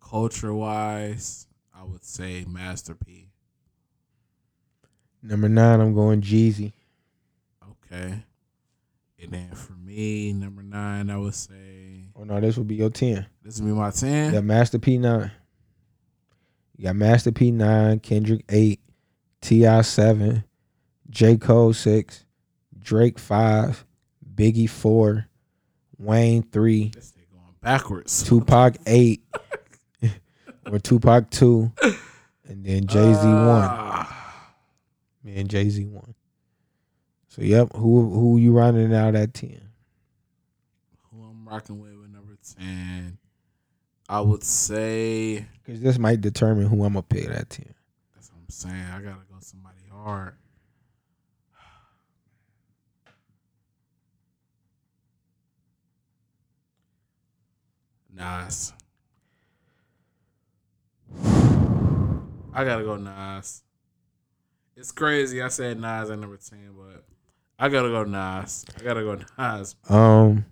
culture 0.00 0.54
wise, 0.54 1.46
I 1.74 1.84
would 1.84 2.02
say 2.02 2.46
Master 2.48 2.94
P. 2.94 3.29
Number 5.22 5.48
nine, 5.48 5.80
I'm 5.80 5.94
going 5.94 6.20
Jeezy. 6.22 6.72
Okay. 7.92 8.24
And 9.22 9.32
then 9.32 9.50
for 9.54 9.74
me, 9.74 10.32
number 10.32 10.62
nine, 10.62 11.10
I 11.10 11.16
would 11.18 11.34
say 11.34 12.06
Oh 12.16 12.24
no, 12.24 12.40
this 12.40 12.56
would 12.56 12.68
be 12.68 12.76
your 12.76 12.90
ten. 12.90 13.26
this 13.42 13.60
would 13.60 13.66
be 13.66 13.72
my 13.72 13.90
ten. 13.90 14.32
Got 14.32 14.44
Master 14.44 14.78
P 14.78 14.96
nine. 14.98 15.30
You 16.76 16.84
got 16.84 16.96
Master 16.96 17.30
P 17.32 17.50
nine, 17.50 18.00
Kendrick 18.00 18.44
eight, 18.48 18.80
T.I. 19.42 19.82
seven, 19.82 20.44
J 21.10 21.36
Cole 21.36 21.74
six, 21.74 22.24
Drake 22.78 23.18
five, 23.18 23.84
Biggie 24.34 24.70
four, 24.70 25.26
Wayne 25.98 26.42
three, 26.42 26.92
This 26.94 27.10
thing 27.10 27.24
going 27.32 27.54
backwards. 27.60 28.22
Tupac 28.22 28.76
eight, 28.86 29.22
or 30.70 30.78
Tupac 30.78 31.28
two, 31.30 31.70
and 32.48 32.64
then 32.64 32.86
Jay 32.86 33.12
Z 33.12 33.20
one. 33.26 33.68
Ah. 33.68 34.16
Me 35.22 35.36
and 35.38 35.48
Jay 35.50 35.68
Z 35.68 35.84
one. 35.86 36.14
So 37.28 37.42
yep, 37.42 37.68
who 37.74 38.10
who 38.10 38.38
you 38.38 38.52
running 38.52 38.94
out 38.94 39.14
at 39.14 39.34
ten? 39.34 39.60
Who 41.12 41.22
I'm 41.22 41.46
rocking 41.46 41.80
with 41.80 41.94
with 41.94 42.10
number 42.10 42.36
ten? 42.56 43.18
I 44.08 44.20
would 44.20 44.42
say 44.42 45.46
Because 45.64 45.80
this 45.80 45.98
might 45.98 46.20
determine 46.20 46.66
who 46.66 46.82
I'm 46.84 46.94
gonna 46.94 47.02
pick 47.02 47.28
at 47.28 47.50
ten. 47.50 47.74
that's 48.14 48.30
what 48.32 48.38
I'm 48.40 48.48
saying. 48.48 48.74
I 48.92 49.00
gotta 49.00 49.20
go 49.30 49.36
somebody 49.40 49.76
hard. 49.92 50.34
Nas. 58.12 58.72
I 62.52 62.64
gotta 62.64 62.82
go 62.82 62.96
Nas. 62.96 63.62
It's 64.76 64.92
crazy. 64.92 65.42
I 65.42 65.48
said 65.48 65.78
Nas 65.78 66.10
at 66.10 66.18
number 66.18 66.36
ten, 66.38 66.70
but 66.76 67.04
I 67.58 67.68
gotta 67.68 67.88
go 67.88 68.04
Nas. 68.04 68.64
I 68.78 68.82
gotta 68.82 69.02
go 69.02 69.18
Nas. 69.38 69.76
Um. 69.88 70.46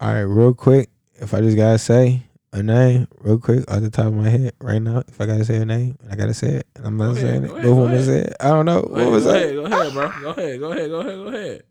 All 0.00 0.12
right, 0.12 0.20
real 0.20 0.52
quick. 0.54 0.90
If 1.14 1.32
I 1.32 1.40
just 1.40 1.56
gotta 1.56 1.78
say 1.78 2.22
a 2.52 2.62
name, 2.62 3.08
real 3.20 3.38
quick, 3.38 3.70
off 3.70 3.80
the 3.80 3.88
top 3.90 4.06
of 4.06 4.14
my 4.14 4.28
head, 4.28 4.52
right 4.60 4.80
now, 4.82 5.02
if 5.08 5.18
I 5.20 5.24
gotta 5.26 5.44
say 5.46 5.56
a 5.56 5.64
name, 5.64 5.96
I 6.10 6.16
gotta 6.16 6.34
say 6.34 6.56
it, 6.56 6.66
and 6.76 6.86
I'm 6.86 6.96
not 6.98 7.14
Go 7.14 7.20
saying 7.20 7.42
go 7.46 7.56
it. 7.56 7.64
ahead, 7.64 7.94
ahead. 7.94 8.04
say 8.04 8.18
it. 8.20 8.36
I 8.40 8.48
don't 8.50 8.66
know. 8.66 8.82
Go 8.82 8.88
What 8.88 9.00
ahead, 9.00 9.12
was 9.12 9.24
go 9.24 9.32
that? 9.32 9.42
ahead, 9.42 9.54
go 9.56 9.64
ahead, 9.64 9.92
bro. 9.94 10.08
Go 10.20 10.30
ahead, 10.42 10.60
go 10.60 10.72
ahead, 10.72 10.90
go 10.90 11.00
ahead, 11.00 11.14
go 11.16 11.26
ahead. 11.28 11.62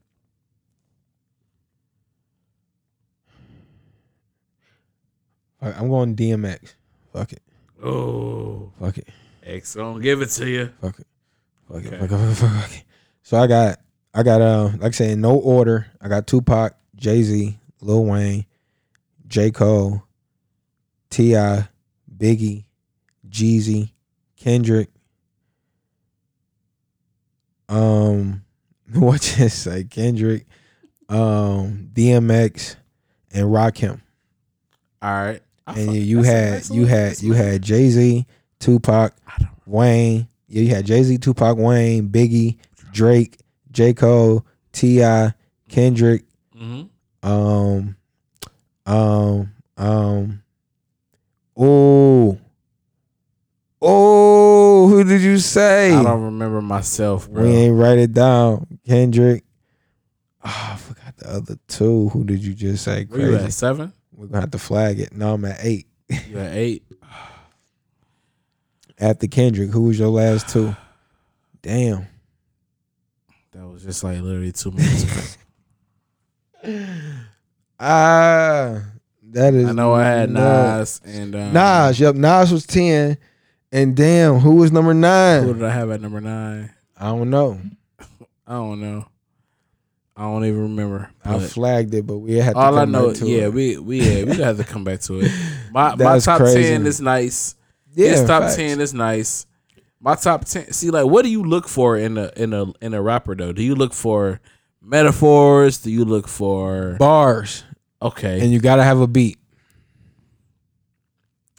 Fuck, 5.62 5.80
I'm 5.80 5.90
going 5.90 6.16
DMX. 6.16 6.74
Fuck 7.14 7.34
it. 7.34 7.42
Oh, 7.84 8.72
Fuck 8.80 8.98
it. 8.98 9.08
X 9.44 9.76
gonna 9.76 10.02
give 10.02 10.22
it 10.22 10.30
to 10.32 10.50
you. 10.50 10.70
Fuck 10.82 11.00
it. 11.00 11.08
Fuck 11.68 11.84
it. 11.86 11.94
Okay. 11.94 12.08
Fuck 12.08 12.12
it. 12.12 12.36
Fuck 12.36 12.50
it. 12.50 12.62
Fuck 12.62 12.72
it. 12.76 12.84
So 13.24 13.38
I 13.38 13.48
got, 13.48 13.80
I 14.14 14.24
got, 14.24 14.42
uh, 14.42 14.70
like 14.78 14.84
I 14.84 14.92
said, 14.92 15.10
in 15.12 15.22
no 15.22 15.36
order. 15.36 15.88
I 16.00 16.08
got 16.08 16.28
Tupac, 16.28 16.76
Jay 16.96 17.22
Z, 17.24 17.58
Lil 17.82 18.06
Wayne, 18.06 18.46
J 19.28 19.52
Cole, 19.52 20.04
T.I., 21.10 21.68
Biggie, 22.18 22.66
Jeezy, 23.28 23.92
Kendrick. 24.38 24.90
Um, 27.68 28.44
what 28.94 29.38
you 29.38 29.50
say? 29.50 29.84
Kendrick, 29.86 30.46
um, 31.10 31.90
DMX, 31.94 32.76
and 33.34 33.48
Rakim. 33.48 34.02
All 35.02 35.12
right. 35.12 35.42
I 35.68 35.80
And 35.80 35.96
you 35.96 36.22
that's 36.22 36.70
a 36.70 36.74
had 36.74 36.76
you 36.78 36.86
had 36.86 37.22
you 37.22 37.34
had 37.34 37.62
Jay 37.62 37.90
Z, 37.90 38.26
Tupac, 38.60 39.14
Wayne. 39.66 40.28
Yeah, 40.56 40.62
you 40.62 40.70
had 40.74 40.86
Jay 40.86 41.04
Z, 41.04 41.18
Tupac, 41.18 41.58
Wayne, 41.58 42.08
Biggie, 42.08 42.56
Drake, 42.94 43.40
J 43.72 43.94
Cole, 43.94 44.46
T.I., 44.72 45.34
Kendrick, 45.68 46.24
Mhm. 46.58 46.88
um, 47.24 47.98
um, 48.86 49.52
um. 49.76 50.42
Oh, 51.58 52.38
oh, 53.82 54.88
who 54.88 55.04
did 55.04 55.22
you 55.22 55.40
say? 55.40 55.92
I 55.94 56.02
don't 56.04 56.24
remember 56.24 56.62
myself, 56.62 57.30
bro. 57.30 57.44
we 57.44 57.50
ain't 57.50 57.76
write 57.78 57.98
it 58.00 58.14
down. 58.14 58.80
Kendrick. 58.88 59.44
Oh, 60.42 60.70
I 60.74 60.78
forgot 60.78 61.18
the 61.18 61.30
other 61.34 61.58
two. 61.68 62.08
Who 62.10 62.24
did 62.24 62.42
you 62.42 62.54
just 62.54 62.86
say? 62.86 63.04
Where 63.10 63.20
you 63.20 63.28
Crazy. 63.32 63.46
at? 63.48 63.54
Seven? 63.54 63.92
We're 64.16 64.28
gonna 64.28 64.40
have 64.42 64.52
to 64.52 64.60
flag 64.60 65.02
it. 65.02 65.14
No, 65.14 65.34
I'm 65.34 65.44
at 65.44 65.60
eight. 65.62 65.88
You 66.30 66.38
at 66.40 66.54
eight? 66.56 66.84
After 69.00 69.28
Kendrick, 69.28 69.72
who 69.72 69.84
was 69.84 70.00
your 70.00 70.10
last 70.10 70.50
two? 70.50 70.76
Damn. 71.62 72.08
That 73.52 73.68
was 73.68 73.84
just 73.84 74.04
like 74.04 74.22
literally 74.22 74.52
two 74.52 74.72
minutes 74.72 75.04
ago. 75.04 75.22
Ah, 77.78 78.82
that 79.32 79.54
is. 79.54 79.68
I 79.68 79.74
know 79.74 79.94
I 79.94 80.04
had. 80.06 80.30
Nas 80.30 81.02
and 81.04 81.36
um, 81.36 81.52
Nas, 81.54 82.00
yep. 82.00 82.16
Nas 82.16 82.52
was 82.52 82.66
ten, 82.66 83.18
and 83.70 83.96
damn, 83.96 84.36
who 84.36 84.56
was 84.56 84.72
number 84.72 84.94
nine? 84.94 85.44
Who 85.44 85.54
did 85.56 85.64
I 85.64 85.72
have 85.72 85.92
at 85.92 86.00
number 86.00 86.22
nine? 86.22 86.72
I 86.98 87.08
don't 87.08 87.30
know. 87.30 87.60
I 88.48 88.54
don't 88.54 88.80
know. 88.80 89.06
I 90.16 90.22
don't 90.22 90.46
even 90.46 90.62
remember. 90.62 91.12
I 91.26 91.40
flagged 91.40 91.94
it, 91.94 92.08
but 92.08 92.20
we 92.20 92.36
had 92.36 92.54
to. 92.54 92.58
all 92.58 92.78
I 92.78 92.84
come 92.84 92.92
know, 92.92 93.08
back 93.10 93.18
to 93.18 93.28
yeah, 93.28 93.44
it. 93.44 93.54
we 93.54 93.78
we 93.78 94.00
yeah, 94.00 94.24
we 94.24 94.38
have 94.38 94.56
to 94.58 94.64
come 94.64 94.86
back 94.86 95.02
to 95.02 95.20
it. 95.20 95.32
My 95.72 95.94
my 95.96 96.20
top 96.20 96.38
crazy. 96.40 96.62
ten 96.64 96.86
is 96.88 97.02
nice. 97.02 97.56
Yeah, 97.96 98.10
His 98.10 98.26
top 98.26 98.44
facts. 98.44 98.56
ten 98.58 98.80
is 98.82 98.94
nice. 98.94 99.46
My 100.00 100.16
top 100.16 100.46
ten. 100.46 100.72
See, 100.72 100.92
like, 100.92 101.06
what 101.06 101.24
do 101.24 101.30
you 101.30 101.44
look 101.44 101.68
for 101.68 101.98
in 101.98 102.18
a 102.18 102.32
in 102.36 102.54
a 102.54 102.66
in 102.82 102.94
a 102.94 103.02
rapper 103.02 103.36
though? 103.36 103.52
Do 103.54 103.64
you 103.64 103.74
look 103.76 103.94
for 103.94 104.40
metaphors? 104.82 105.80
Do 105.80 105.90
you 105.90 106.06
look 106.06 106.28
for 106.28 106.96
bars, 107.00 107.64
okay? 108.02 108.40
and 108.42 108.52
you 108.52 108.60
gotta 108.60 108.84
have 108.84 109.00
a 109.00 109.08
beat. 109.08 109.38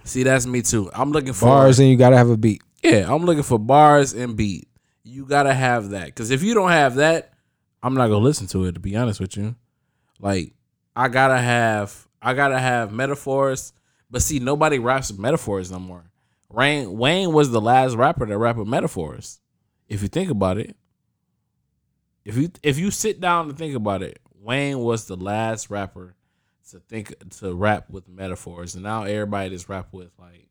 See, 0.05 0.23
that's 0.23 0.47
me 0.47 0.63
too. 0.63 0.91
I'm 0.95 1.11
looking 1.11 1.33
for 1.33 1.47
Bars 1.47 1.81
and 1.81 1.89
you 1.89 1.97
gotta 1.97 2.17
have 2.17 2.31
a 2.31 2.37
beat. 2.37 2.63
Yeah, 2.83 3.13
I'm 3.13 3.25
looking 3.25 3.43
for 3.43 3.59
bars 3.59 4.13
and 4.15 4.37
beat. 4.37 4.69
You 5.03 5.25
gotta 5.25 5.53
have 5.53 5.91
that 5.91 6.07
because 6.07 6.31
if 6.31 6.45
you 6.45 6.55
don't 6.55 6.71
have 6.71 6.97
that, 6.97 7.33
I'm 7.83 7.95
not 7.95 8.07
gonna 8.09 8.25
listen 8.25 8.47
to 8.49 8.67
it. 8.67 8.73
To 8.73 8.81
be 8.81 8.95
honest 8.97 9.19
with 9.19 9.37
you, 9.37 9.57
like 10.21 10.53
I 10.95 11.09
gotta 11.09 11.39
have, 11.39 12.07
I 12.23 12.35
gotta 12.35 12.59
have 12.59 12.93
metaphors. 12.93 13.73
But 14.09 14.23
see, 14.23 14.39
nobody 14.39 14.79
raps 14.79 15.13
metaphors 15.13 15.73
no 15.73 15.81
more. 15.81 16.05
Wayne 16.49 16.97
Wayne 16.97 17.33
was 17.33 17.51
the 17.51 17.61
last 17.61 17.97
rapper 17.97 18.27
to 18.27 18.39
rap 18.39 18.57
with 18.57 18.69
metaphors. 18.69 19.41
If 19.89 20.03
you 20.03 20.09
think 20.09 20.31
about 20.31 20.59
it, 20.59 20.77
if 22.25 22.37
you 22.37 22.51
if 22.63 22.79
you 22.79 22.91
sit 22.91 23.21
down 23.21 23.49
and 23.49 23.59
think 23.59 23.75
about 23.75 24.03
it, 24.03 24.21
Wayne 24.41 24.79
was 24.79 25.07
the 25.07 25.17
last 25.17 25.71
rapper 25.71 26.15
to 26.71 26.81
think 26.81 27.15
to 27.39 27.55
rap 27.55 27.91
with 27.91 28.09
metaphors, 28.09 28.75
and 28.75 28.85
now 28.85 29.05
everybody 29.05 29.51
just 29.51 29.69
rap 29.69 29.89
with 29.93 30.11
like 30.19 30.49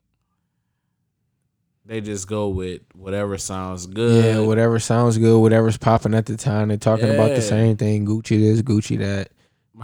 they 1.85 2.01
just 2.01 2.27
go 2.27 2.49
with 2.49 2.81
whatever 2.93 3.37
sounds 3.37 3.85
good. 3.85 4.25
Yeah, 4.25 4.39
whatever 4.39 4.79
sounds 4.79 5.17
good, 5.17 5.39
whatever's 5.39 5.77
popping 5.77 6.15
at 6.15 6.25
the 6.25 6.35
time. 6.35 6.69
They're 6.69 6.77
talking 6.77 7.09
about 7.09 7.35
the 7.35 7.41
same 7.41 7.77
thing. 7.77 8.05
Gucci 8.05 8.39
this, 8.39 8.61
Gucci 8.61 8.97
that. 8.99 9.29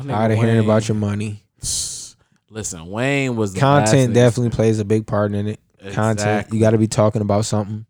Tired 0.08 0.32
of 0.32 0.38
hearing 0.38 0.64
about 0.64 0.88
your 0.88 0.96
money. 0.96 1.44
Listen, 2.50 2.88
Wayne 2.88 3.36
was 3.36 3.54
the 3.54 3.60
Content 3.60 4.14
definitely 4.14 4.50
plays 4.50 4.80
a 4.80 4.86
big 4.86 5.06
part 5.06 5.34
in 5.34 5.48
it. 5.48 5.60
Content. 5.82 6.20
Exactly. 6.20 6.58
You 6.58 6.64
got 6.64 6.72
to 6.72 6.78
be 6.78 6.88
talking 6.88 7.22
about 7.22 7.46
something. 7.46 7.86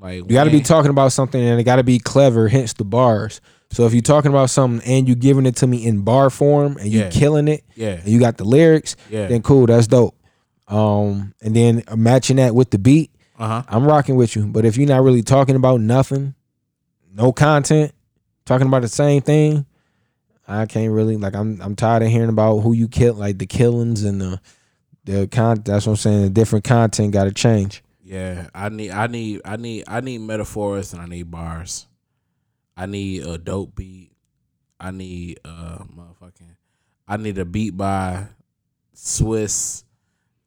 like 0.00 0.16
You 0.16 0.24
got 0.24 0.44
to 0.44 0.50
be 0.50 0.60
talking 0.60 0.90
about 0.90 1.12
something, 1.12 1.40
and 1.40 1.60
it 1.60 1.64
got 1.64 1.76
to 1.76 1.84
be 1.84 1.98
clever. 1.98 2.48
Hence 2.48 2.72
the 2.72 2.84
bars. 2.84 3.40
So 3.70 3.84
if 3.86 3.92
you're 3.92 4.02
talking 4.02 4.30
about 4.30 4.50
something 4.50 4.86
and 4.88 5.06
you're 5.08 5.16
giving 5.16 5.44
it 5.46 5.56
to 5.56 5.66
me 5.66 5.84
in 5.86 6.02
bar 6.02 6.30
form 6.30 6.76
and 6.78 6.88
you 6.88 7.00
Yeah. 7.00 7.10
killing 7.10 7.48
it, 7.48 7.64
Yeah. 7.74 7.94
and 8.00 8.06
you 8.08 8.18
got 8.20 8.36
the 8.38 8.44
lyrics, 8.44 8.94
Yeah. 9.10 9.26
then 9.26 9.42
cool, 9.42 9.66
that's 9.66 9.86
dope. 9.88 10.14
Um, 10.68 11.34
and 11.42 11.54
then 11.54 11.82
matching 11.96 12.36
that 12.36 12.54
with 12.54 12.70
the 12.70 12.78
beat, 12.78 13.10
Uh 13.38 13.46
huh. 13.48 13.62
I'm 13.68 13.84
rocking 13.84 14.16
with 14.16 14.34
you. 14.36 14.46
But 14.46 14.64
if 14.64 14.76
you're 14.76 14.88
not 14.88 15.02
really 15.02 15.22
talking 15.22 15.56
about 15.56 15.80
nothing, 15.80 16.34
no 17.14 17.32
content, 17.32 17.92
talking 18.46 18.66
about 18.66 18.82
the 18.82 18.88
same 18.88 19.20
thing, 19.20 19.66
I 20.48 20.66
can't 20.66 20.92
really 20.92 21.16
like. 21.16 21.34
I'm 21.34 21.60
I'm 21.60 21.74
tired 21.74 22.02
of 22.04 22.08
hearing 22.08 22.28
about 22.30 22.58
who 22.60 22.72
you 22.72 22.86
kill, 22.88 23.14
like 23.14 23.38
the 23.38 23.46
killings 23.46 24.04
and 24.04 24.20
the 24.20 24.40
the 25.06 25.26
con. 25.26 25.62
That's 25.64 25.86
what 25.86 25.92
I'm 25.92 25.96
saying. 25.96 26.22
The 26.22 26.30
different 26.30 26.64
content 26.64 27.12
got 27.12 27.24
to 27.24 27.32
change. 27.32 27.82
Yeah, 28.02 28.48
I 28.54 28.68
need, 28.68 28.90
I 28.90 29.06
need, 29.06 29.40
I 29.44 29.56
need, 29.56 29.84
I 29.88 30.00
need 30.00 30.18
metaphors 30.18 30.92
and 30.92 31.02
I 31.02 31.06
need 31.06 31.30
bars. 31.30 31.86
I 32.76 32.86
need 32.86 33.24
a 33.24 33.38
dope 33.38 33.74
beat. 33.74 34.12
I 34.78 34.90
need 34.90 35.40
uh 35.44 35.78
motherfucking. 35.84 36.56
I 37.08 37.16
need 37.16 37.38
a 37.38 37.44
beat 37.44 37.76
by 37.76 38.26
Swizz, 38.94 39.84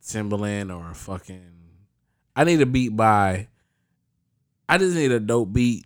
Timbaland, 0.03 0.77
or 0.77 0.91
a 0.91 0.95
fucking. 0.95 1.53
I 2.35 2.43
need 2.43 2.61
a 2.61 2.65
beat 2.65 2.95
by. 2.95 3.47
I 4.67 4.77
just 4.77 4.95
need 4.95 5.11
a 5.11 5.19
dope 5.19 5.51
beat 5.51 5.85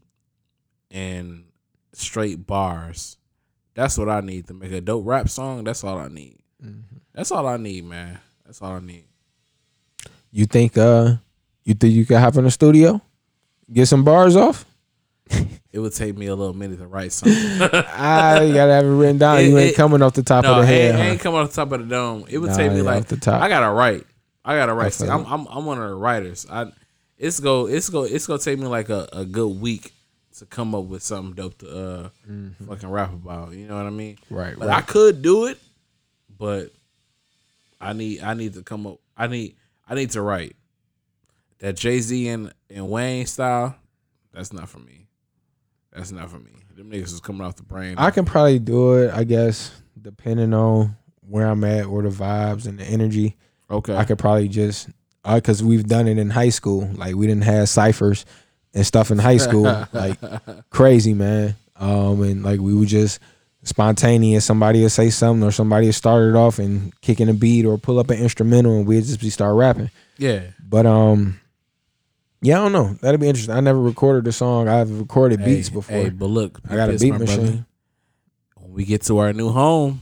and 0.92 1.46
straight 1.94 2.46
bars. 2.46 3.18
That's 3.76 3.98
what 3.98 4.10
I 4.10 4.22
need 4.22 4.48
to 4.48 4.54
make 4.54 4.72
a 4.72 4.82
dope 4.82 5.06
rap 5.08 5.30
song. 5.30 5.64
That's 5.64 5.84
all 5.84 5.98
I 5.98 6.10
need. 6.10 6.40
That's 7.14 7.32
all 7.32 7.48
I 7.48 7.58
need, 7.58 7.86
man. 7.86 8.20
That's 8.54 8.62
all 8.62 8.74
I 8.74 8.80
need. 8.82 9.06
You 10.32 10.46
think 10.46 10.78
uh 10.78 11.16
you 11.64 11.74
think 11.74 11.92
you 11.96 12.06
could 12.06 12.18
hop 12.20 12.36
in 12.36 12.44
the 12.44 12.52
studio, 12.52 13.02
get 13.72 13.88
some 13.88 14.04
bars 14.04 14.36
off? 14.36 14.64
It 15.72 15.80
would 15.80 15.94
take 15.96 16.16
me 16.16 16.28
a 16.28 16.36
little 16.36 16.54
minute 16.54 16.78
to 16.78 16.86
write 16.86 17.12
something. 17.14 17.36
I 17.64 18.52
gotta 18.54 18.74
have 18.74 18.86
it 18.86 18.90
written 18.90 19.18
down. 19.18 19.40
It- 19.40 19.48
you 19.48 19.58
ain't 19.58 19.72
it- 19.72 19.76
coming 19.76 20.04
off 20.04 20.14
the 20.14 20.22
top 20.22 20.44
no, 20.44 20.54
of 20.54 20.62
the 20.62 20.68
head. 20.68 20.92
ain't, 20.94 20.96
huh? 21.04 21.12
ain't 21.14 21.20
come 21.22 21.34
off 21.34 21.50
the 21.50 21.56
top 21.56 21.72
of 21.72 21.80
the 21.80 21.88
dome. 21.88 22.26
It 22.30 22.38
would 22.38 22.52
Nah, 22.52 22.58
take 22.58 22.72
me 22.72 22.78
yeah, 22.78 22.84
like 22.84 23.08
the 23.08 23.18
top. 23.18 23.42
I 23.42 23.50
gotta 23.50 23.72
write. 23.74 24.06
I 24.46 24.56
gotta 24.56 24.74
write. 24.76 24.94
See, 24.94 25.08
I'm. 25.08 25.26
I'm 25.26 25.48
I'm 25.48 25.66
one 25.66 25.82
of 25.82 25.90
the 25.90 25.96
writers. 25.96 26.46
I 26.48 26.68
it's 27.18 27.40
go 27.40 27.66
it's 27.68 27.90
go 27.90 28.04
it's 28.04 28.28
gonna 28.28 28.38
take 28.38 28.60
me 28.60 28.68
like 28.68 28.90
a, 28.90 29.10
a 29.14 29.26
good 29.26 29.48
week 29.60 29.94
to 30.38 30.46
come 30.46 30.76
up 30.76 30.84
with 30.84 31.02
something 31.02 31.34
dope 31.34 31.58
to 31.58 31.70
uh 31.76 32.10
fucking 32.68 32.90
rap 32.92 33.14
about. 33.14 33.54
You 33.54 33.68
know 33.68 33.78
what 33.78 33.88
I 33.88 33.90
mean? 33.90 34.18
Mm-hmm. 34.18 34.36
Right, 34.36 34.56
But 34.60 34.68
right. 34.68 34.78
I 34.78 34.82
could 34.82 35.24
do 35.24 35.46
it, 35.48 35.58
but 36.38 36.72
I 37.84 37.94
need 37.94 38.22
I 38.22 38.34
need 38.34 38.54
to 38.54 38.64
come 38.64 38.88
up. 38.88 39.00
I 39.16 39.28
need 39.28 39.56
I 39.88 39.96
need 39.96 40.12
to 40.12 40.22
write 40.22 40.56
that 41.60 41.76
Jay 41.76 42.00
Z 42.00 42.28
and 42.28 42.54
and 42.70 42.90
Wayne 42.90 43.26
style. 43.26 43.76
That's 44.34 44.54
not 44.54 44.70
for 44.70 44.80
me. 44.80 45.08
That's 45.92 46.12
not 46.12 46.30
for 46.30 46.40
me. 46.40 46.52
Them 46.76 46.90
niggas 46.90 47.14
is 47.14 47.20
coming 47.20 47.42
off 47.42 47.56
the 47.56 47.64
brain. 47.64 47.96
I 47.98 48.10
can 48.10 48.26
probably 48.26 48.58
do 48.58 48.94
it, 48.96 49.14
I 49.14 49.24
guess, 49.24 49.72
depending 50.02 50.54
on 50.54 50.96
where 51.28 51.48
I'm 51.48 51.64
at 51.64 51.86
or 51.86 52.02
the 52.02 52.10
vibes 52.10 52.66
and 52.66 52.80
the 52.80 52.84
energy. 52.84 53.38
okay. 53.70 53.96
I 53.96 54.04
could 54.04 54.18
probably 54.18 54.48
just 54.48 54.90
because 55.24 55.64
we've 55.64 55.86
done 55.86 56.08
it 56.08 56.18
in 56.18 56.30
high 56.30 56.50
school. 56.50 56.90
Like 56.96 57.16
we 57.16 57.28
didn't 57.28 57.44
have 57.44 57.70
ciphers 57.70 58.26
and 58.74 58.86
stuff 58.86 59.12
in 59.12 59.20
high 59.20 59.38
school, 59.38 59.64
like 59.94 60.20
crazy 60.72 61.14
man. 61.14 61.56
Um, 61.76 62.22
and 62.24 62.44
like 62.44 62.60
we 62.60 62.74
would 62.74 62.88
just 62.88 63.20
spontaneous. 63.64 64.46
Somebody 64.46 64.82
would 64.82 64.92
say 64.92 65.10
something, 65.10 65.48
or 65.48 65.52
somebody 65.52 65.88
would 65.88 65.96
start 65.96 66.30
it 66.30 66.36
off 66.36 66.60
and 66.60 67.00
kicking 67.02 67.30
a 67.30 67.34
beat, 67.34 67.66
or 67.66 67.78
pull 67.78 68.00
up 68.00 68.10
an 68.10 68.20
instrumental, 68.20 68.78
and 68.78 68.88
we'd 68.88 69.04
just 69.04 69.20
be 69.20 69.30
start 69.30 69.56
rapping. 69.56 69.90
yeah. 70.18 70.42
But 70.68 70.86
um, 70.86 71.40
yeah, 72.42 72.60
I 72.60 72.64
don't 72.64 72.72
know. 72.72 72.94
That'd 73.02 73.20
be 73.22 73.28
interesting. 73.30 73.54
I 73.56 73.60
never 73.60 73.80
recorded 73.80 74.28
a 74.28 74.32
song. 74.32 74.68
I've 74.68 75.00
recorded 75.00 75.44
beats 75.46 75.70
before. 75.70 75.96
Hey, 75.96 76.10
but 76.10 76.26
look, 76.26 76.60
I 76.70 76.76
got 76.76 76.90
a 76.90 76.98
beat 76.98 77.12
my 77.12 77.18
brother. 77.18 77.42
machine. 77.42 77.66
When 78.58 78.74
we 78.74 78.86
get 78.86 79.04
to 79.04 79.20
our 79.20 79.34
new 79.34 79.50
home, 79.50 80.02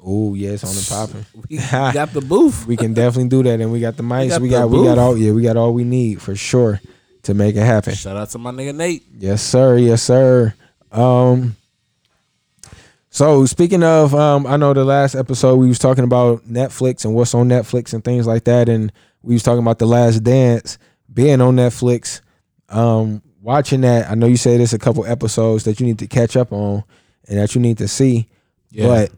Oh 0.00 0.34
yes, 0.34 0.64
on 0.64 0.74
the 0.74 0.86
popping. 0.88 1.26
we 1.48 1.56
got 1.92 2.12
the 2.12 2.20
booth. 2.20 2.66
we 2.68 2.76
can 2.76 2.94
definitely 2.94 3.28
do 3.28 3.42
that, 3.42 3.60
and 3.60 3.72
we 3.72 3.80
got 3.80 3.96
the 3.96 4.02
mics. 4.02 4.30
got 4.30 4.40
We 4.40 4.48
got 4.48 4.70
we 4.70 4.84
got, 4.84 4.98
all 4.98 5.16
yeah, 5.16 5.32
we 5.32 5.42
got 5.42 5.56
all 5.56 5.72
we 5.72 5.84
need 5.84 6.22
for 6.22 6.36
sure 6.36 6.80
to 7.22 7.34
make 7.34 7.56
it 7.56 7.64
happen. 7.64 7.94
Shout 7.94 8.16
out 8.16 8.30
to 8.30 8.38
my 8.38 8.50
nigga 8.52 8.74
Nate. 8.74 9.04
Yes, 9.16 9.42
sir. 9.42 9.76
Yes, 9.76 10.02
sir. 10.02 10.54
Um. 10.92 11.56
So 13.10 13.46
speaking 13.46 13.82
of, 13.82 14.14
um, 14.14 14.46
I 14.46 14.56
know 14.56 14.74
the 14.74 14.84
last 14.84 15.14
episode 15.14 15.56
we 15.56 15.68
was 15.68 15.78
talking 15.78 16.04
about 16.04 16.44
Netflix 16.44 17.04
and 17.04 17.14
what's 17.14 17.34
on 17.34 17.48
Netflix 17.48 17.94
and 17.94 18.04
things 18.04 18.26
like 18.26 18.44
that, 18.44 18.68
and 18.68 18.92
we 19.22 19.34
was 19.34 19.42
talking 19.42 19.62
about 19.62 19.78
the 19.78 19.86
Last 19.86 20.22
Dance 20.22 20.78
being 21.12 21.40
on 21.40 21.56
Netflix. 21.56 22.20
Um, 22.68 23.22
watching 23.40 23.80
that, 23.80 24.10
I 24.10 24.14
know 24.14 24.26
you 24.26 24.36
say 24.36 24.56
there's 24.56 24.74
a 24.74 24.78
couple 24.78 25.06
episodes 25.06 25.64
that 25.64 25.80
you 25.80 25.86
need 25.86 25.98
to 26.00 26.06
catch 26.06 26.36
up 26.36 26.52
on 26.52 26.84
and 27.28 27.38
that 27.38 27.54
you 27.54 27.60
need 27.60 27.78
to 27.78 27.88
see, 27.88 28.28
Yeah. 28.70 28.86
but 28.86 29.12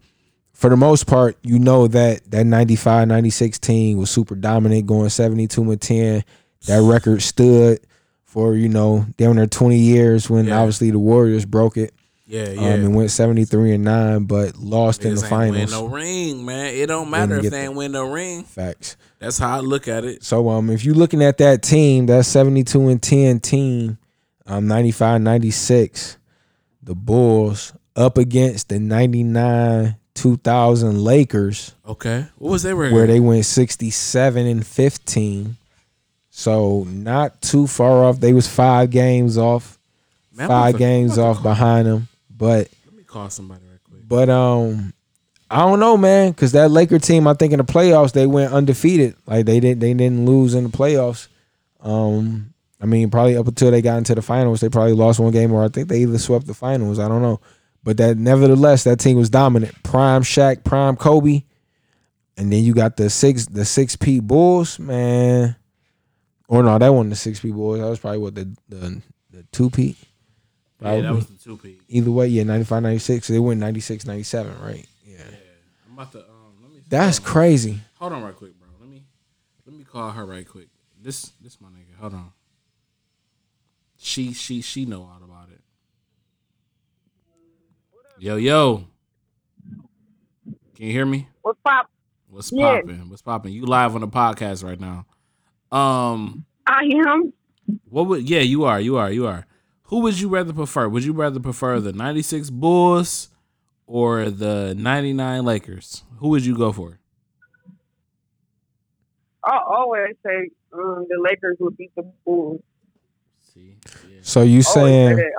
for 0.52 0.70
the 0.70 0.76
most 0.76 1.06
part, 1.06 1.36
you 1.42 1.58
know 1.58 1.88
that 1.88 2.30
that 2.30 2.44
95, 2.44 3.08
96 3.08 3.58
team 3.58 3.98
was 3.98 4.10
super 4.10 4.36
dominant, 4.36 4.86
going 4.86 5.08
72 5.08 5.68
and 5.68 5.80
10. 5.80 6.22
That 6.66 6.82
record 6.82 7.22
stood 7.22 7.80
for, 8.24 8.54
you 8.54 8.68
know, 8.68 9.06
down 9.16 9.36
there 9.36 9.46
20 9.46 9.76
years 9.78 10.30
when 10.30 10.46
Yeah. 10.46 10.58
obviously 10.60 10.90
the 10.92 10.98
Warriors 10.98 11.44
broke 11.44 11.76
it 11.76 11.92
Yeah, 12.30 12.50
yeah. 12.50 12.60
um, 12.60 12.84
and 12.84 12.94
went 12.94 13.10
73 13.10 13.74
and 13.74 13.84
9, 13.84 14.24
but 14.24 14.56
lost 14.56 15.04
in 15.04 15.16
the 15.16 15.20
Niggas 15.20 15.24
ain't 15.24 15.52
win 15.52 15.68
finals. 15.68 15.72
no 15.72 15.86
ring, 15.86 16.44
man. 16.46 16.74
It 16.74 16.86
don't 16.86 17.10
matter 17.10 17.38
if 17.38 17.50
they 17.50 17.64
ain't 17.64 17.74
win 17.74 17.90
no 17.90 18.08
ring. 18.08 18.44
Facts. 18.44 18.96
That's 19.18 19.36
how 19.36 19.56
I 19.56 19.60
look 19.60 19.88
at 19.88 20.04
it. 20.04 20.22
So 20.22 20.48
um, 20.48 20.70
if 20.70 20.84
you're 20.84 20.94
looking 20.94 21.24
at 21.24 21.38
that 21.38 21.64
team, 21.64 22.06
that 22.06 22.24
72 22.24 22.88
and 22.88 23.02
10 23.02 23.40
team, 23.40 23.98
um, 24.46 24.68
95 24.68 25.20
96, 25.20 26.18
the 26.84 26.94
Bulls 26.94 27.72
up 27.96 28.16
against 28.16 28.68
the 28.68 28.78
99 28.78 29.96
2000 30.14 31.02
Lakers. 31.02 31.74
Okay. 31.84 32.26
What 32.38 32.50
was 32.50 32.62
they 32.62 32.74
record? 32.74 32.94
where 32.94 33.06
they 33.08 33.18
went 33.18 33.44
67 33.44 34.46
and 34.46 34.64
15. 34.64 35.56
So 36.30 36.84
not 36.84 37.42
too 37.42 37.66
far 37.66 38.04
off. 38.04 38.20
They 38.20 38.32
was 38.32 38.46
five 38.46 38.90
games 38.90 39.36
off, 39.36 39.78
Man, 40.32 40.46
five 40.46 40.78
games 40.78 41.18
off 41.18 41.42
behind 41.42 41.88
them. 41.88 42.08
But 42.40 42.68
Let 42.86 42.94
me 42.96 43.04
call 43.04 43.28
somebody 43.30 43.60
right 43.70 43.78
quick. 43.84 44.08
but 44.08 44.28
um, 44.30 44.94
I 45.50 45.58
don't 45.58 45.78
know, 45.78 45.96
man, 45.96 46.30
because 46.32 46.52
that 46.52 46.70
Laker 46.70 46.98
team, 46.98 47.26
I 47.28 47.34
think 47.34 47.52
in 47.52 47.58
the 47.58 47.64
playoffs 47.64 48.12
they 48.12 48.26
went 48.26 48.52
undefeated. 48.52 49.14
Like 49.26 49.44
they 49.46 49.60
didn't 49.60 49.80
they 49.80 49.92
didn't 49.94 50.24
lose 50.26 50.54
in 50.54 50.64
the 50.64 50.70
playoffs. 50.70 51.28
Um, 51.80 52.54
I 52.80 52.86
mean, 52.86 53.10
probably 53.10 53.36
up 53.36 53.46
until 53.46 53.70
they 53.70 53.82
got 53.82 53.98
into 53.98 54.14
the 54.14 54.22
finals, 54.22 54.60
they 54.60 54.70
probably 54.70 54.94
lost 54.94 55.20
one 55.20 55.32
game, 55.32 55.52
or 55.52 55.62
I 55.62 55.68
think 55.68 55.88
they 55.88 56.00
either 56.00 56.18
swept 56.18 56.46
the 56.46 56.54
finals. 56.54 56.98
I 56.98 57.08
don't 57.08 57.20
know. 57.22 57.40
But 57.84 57.98
that 57.98 58.16
nevertheless, 58.16 58.84
that 58.84 59.00
team 59.00 59.16
was 59.18 59.28
dominant. 59.30 59.82
Prime 59.82 60.22
Shaq, 60.22 60.64
prime 60.64 60.96
Kobe, 60.96 61.42
and 62.38 62.50
then 62.52 62.64
you 62.64 62.72
got 62.72 62.96
the 62.96 63.10
six 63.10 63.44
the 63.46 63.66
six 63.66 63.96
P 63.96 64.20
Bulls, 64.20 64.78
man. 64.78 65.56
Or 66.48 66.62
no, 66.62 66.78
that 66.78 66.88
wasn't 66.88 67.10
the 67.10 67.16
six 67.16 67.40
P 67.40 67.50
Bulls. 67.52 67.80
That 67.80 67.86
was 67.88 67.98
probably 67.98 68.18
what 68.18 68.34
the 68.34 68.48
the, 68.68 69.02
the 69.30 69.42
two 69.52 69.68
P. 69.68 69.96
Yeah, 70.82 71.00
that 71.02 71.14
was 71.14 71.26
the 71.26 71.38
two 71.38 71.56
P. 71.56 71.78
Either 71.88 72.10
way, 72.10 72.28
yeah, 72.28 72.42
95, 72.44 72.82
96. 72.82 73.28
They 73.28 73.38
went 73.38 73.60
96, 73.60 74.06
97, 74.06 74.60
right? 74.62 74.86
Yeah. 75.06 75.18
I'm 75.86 75.92
about 75.94 76.12
to 76.12 76.20
um 76.20 76.54
let 76.62 76.72
me 76.72 76.80
That's 76.88 77.18
hold 77.18 77.26
on. 77.26 77.32
crazy. 77.32 77.80
Hold 77.98 78.12
on 78.14 78.22
right 78.22 78.34
quick, 78.36 78.58
bro. 78.58 78.68
Let 78.80 78.88
me 78.88 79.02
let 79.66 79.76
me 79.76 79.84
call 79.84 80.10
her 80.10 80.24
right 80.24 80.48
quick. 80.48 80.68
This 81.02 81.32
this 81.42 81.60
my 81.60 81.68
nigga. 81.68 81.98
Hold 82.00 82.14
on. 82.14 82.32
She 83.98 84.32
she 84.32 84.60
she 84.62 84.86
know 84.86 85.02
all 85.02 85.20
about 85.22 85.48
it. 85.52 85.60
Yo 88.18 88.36
yo. 88.36 88.84
Can 90.76 90.86
you 90.86 90.92
hear 90.92 91.06
me? 91.06 91.28
What's 91.42 91.58
pop? 91.64 91.90
What's 92.28 92.50
Yeah. 92.52 92.80
popping? 92.80 93.08
What's 93.10 93.22
popping? 93.22 93.52
You 93.52 93.66
live 93.66 93.94
on 93.94 94.00
the 94.00 94.08
podcast 94.08 94.64
right 94.64 94.80
now. 94.80 95.04
Um, 95.76 96.44
I 96.66 96.88
am. 97.06 97.32
what 97.88 98.06
would? 98.06 98.28
Yeah, 98.28 98.40
you 98.40 98.64
are. 98.64 98.80
You 98.80 98.96
are. 98.96 99.10
You 99.10 99.26
are. 99.26 99.46
Who 99.90 99.98
would 100.02 100.20
you 100.20 100.28
rather 100.28 100.52
prefer? 100.52 100.88
Would 100.88 101.04
you 101.04 101.12
rather 101.12 101.40
prefer 101.40 101.80
the 101.80 101.92
'96 101.92 102.48
Bulls 102.50 103.28
or 103.88 104.30
the 104.30 104.72
'99 104.76 105.44
Lakers? 105.44 106.04
Who 106.18 106.28
would 106.28 106.44
you 106.44 106.56
go 106.56 106.72
for? 106.72 107.00
I 109.44 109.58
always 109.68 110.14
say 110.24 110.50
um, 110.72 111.06
the 111.08 111.20
Lakers 111.20 111.56
would 111.58 111.76
beat 111.76 111.90
the 111.96 112.04
Bulls. 112.24 112.60
See, 113.52 113.78
So 114.22 114.42
you 114.42 114.62
Always 114.64 114.68
say 114.68 115.16
saying? 115.16 115.30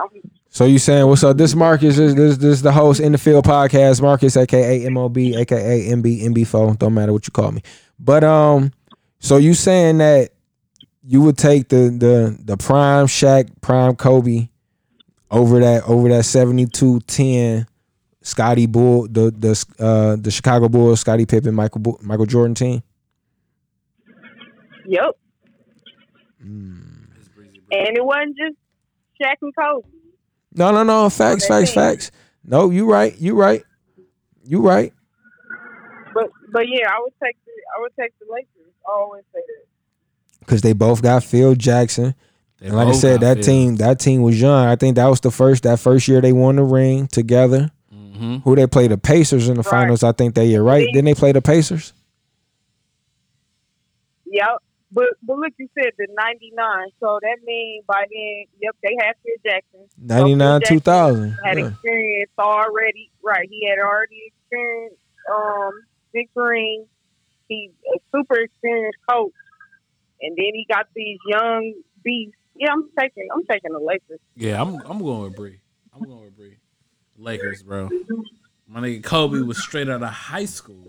So 0.49 0.65
you 0.65 0.79
saying 0.79 1.07
what's 1.07 1.23
up? 1.23 1.37
This 1.37 1.55
Marcus 1.55 1.97
is 1.97 2.13
this 2.15 2.35
this 2.35 2.51
is 2.55 2.61
the 2.61 2.73
host 2.73 2.99
in 2.99 3.13
the 3.13 3.17
field 3.17 3.45
podcast. 3.45 4.01
Marcus, 4.01 4.35
aka 4.35 4.89
MOB, 4.89 5.17
aka 5.17 5.87
MB 5.91 6.23
MB4. 6.23 6.77
Don't 6.77 6.93
matter 6.93 7.13
what 7.13 7.25
you 7.25 7.31
call 7.31 7.53
me. 7.53 7.61
But 7.97 8.25
um, 8.25 8.73
so 9.19 9.37
you 9.37 9.53
saying 9.53 9.99
that 9.99 10.31
you 11.03 11.21
would 11.21 11.37
take 11.37 11.69
the 11.69 11.89
the 11.89 12.37
the 12.43 12.57
prime 12.57 13.07
Shaq, 13.07 13.49
prime 13.61 13.95
Kobe 13.95 14.49
over 15.29 15.59
that 15.59 15.83
over 15.87 16.09
that 16.09 16.23
72-10 16.23 17.65
Scottie 18.21 18.67
Bull, 18.67 19.07
the 19.07 19.31
the 19.31 19.65
uh 19.79 20.15
the 20.15 20.29
Chicago 20.29 20.69
Bulls, 20.69 20.99
Scottie 20.99 21.25
Pippen, 21.25 21.55
Michael 21.55 21.99
Michael 22.01 22.25
Jordan 22.25 22.53
team. 22.53 22.83
Yep. 24.85 25.17
Hmm. 26.41 26.81
And 27.71 27.97
it 27.97 28.03
wasn't 28.03 28.37
just 28.37 28.57
Shaq 29.21 29.35
and 29.41 29.55
Kobe. 29.55 29.87
No, 30.53 30.71
no, 30.71 30.83
no. 30.83 31.09
Facts, 31.09 31.47
facts, 31.47 31.73
facts. 31.73 32.11
No, 32.43 32.69
you 32.69 32.91
right. 32.91 33.17
You 33.17 33.35
right. 33.35 33.63
You 34.43 34.61
right. 34.61 34.93
But 36.13 36.29
but 36.51 36.67
yeah, 36.67 36.89
I 36.89 36.99
would 36.99 37.13
take 37.23 37.37
the 37.45 37.51
I 37.77 37.81
would 37.81 37.93
take 37.97 38.13
the 38.19 38.25
Lakers. 38.31 38.73
I 38.85 38.91
always 38.91 39.23
say 39.33 39.39
that. 39.39 39.70
Because 40.41 40.61
they 40.61 40.73
both 40.73 41.01
got 41.01 41.23
Phil 41.23 41.55
Jackson. 41.55 42.13
They 42.59 42.67
And 42.67 42.75
like 42.75 42.89
I 42.89 42.91
said, 42.91 43.21
that 43.21 43.37
Phil. 43.37 43.43
team, 43.45 43.75
that 43.77 43.99
team 43.99 44.21
was 44.21 44.39
young. 44.39 44.65
I 44.67 44.75
think 44.75 44.95
that 44.97 45.07
was 45.07 45.21
the 45.21 45.31
first 45.31 45.63
that 45.63 45.79
first 45.79 46.07
year 46.07 46.19
they 46.21 46.33
won 46.33 46.57
the 46.57 46.63
ring 46.63 47.07
together. 47.07 47.71
Mhm. 47.93 48.43
Who 48.43 48.55
they 48.55 48.67
played 48.67 48.91
the 48.91 48.97
Pacers 48.97 49.47
in 49.47 49.55
the 49.55 49.61
Right. 49.61 49.69
finals, 49.71 50.03
I 50.03 50.11
think 50.11 50.35
that 50.35 50.45
year, 50.45 50.61
right? 50.61 50.85
Didn't 50.93 51.05
they 51.05 51.13
play 51.15 51.31
the 51.31 51.41
Pacers? 51.41 51.93
Yep. 54.25 54.57
But 54.93 55.05
but 55.23 55.37
look, 55.37 55.53
you 55.57 55.69
said 55.73 55.91
the 55.97 56.07
'99, 56.17 56.87
so 56.99 57.17
that 57.21 57.37
means 57.45 57.85
by 57.87 58.03
then, 58.11 58.43
yep, 58.61 58.75
they 58.83 58.95
had 58.99 59.13
Phil 59.23 59.35
Jackson. 59.45 59.87
99, 59.97 60.59
Jackson 60.61 60.75
2000. 60.77 61.37
Had 61.45 61.57
Yeah. 61.57 61.67
experience 61.67 62.31
already, 62.37 63.09
right? 63.23 63.47
He 63.49 63.67
had 63.69 63.79
already 63.79 64.19
experienced 64.27 64.97
um 65.33 65.71
six 66.11 66.29
rings. 66.35 66.87
He's 67.47 67.71
a 67.95 67.99
super 68.15 68.35
experienced 68.41 68.99
coach, 69.09 69.31
and 70.21 70.31
then 70.37 70.51
he 70.53 70.65
got 70.69 70.87
these 70.95 71.17
young 71.27 71.73
beasts. 72.03 72.35
Yeah, 72.55 72.71
I'm 72.73 72.89
taking 72.99 73.27
I'm 73.33 73.43
taking 73.45 73.71
the 73.71 73.79
Lakers. 73.79 74.19
Yeah, 74.35 74.61
I'm 74.61 74.75
I'm 74.85 74.99
going 74.99 75.23
with 75.23 75.35
Bree. 75.35 75.59
I'm 75.93 76.03
going 76.03 76.25
with 76.25 76.35
Bree. 76.37 76.57
Lakers, 77.17 77.63
bro. 77.63 77.89
My 78.67 78.79
nigga 78.81 79.03
Kobe 79.03 79.39
was 79.39 79.57
straight 79.61 79.89
out 79.89 80.01
of 80.03 80.09
high 80.09 80.45
school. 80.45 80.87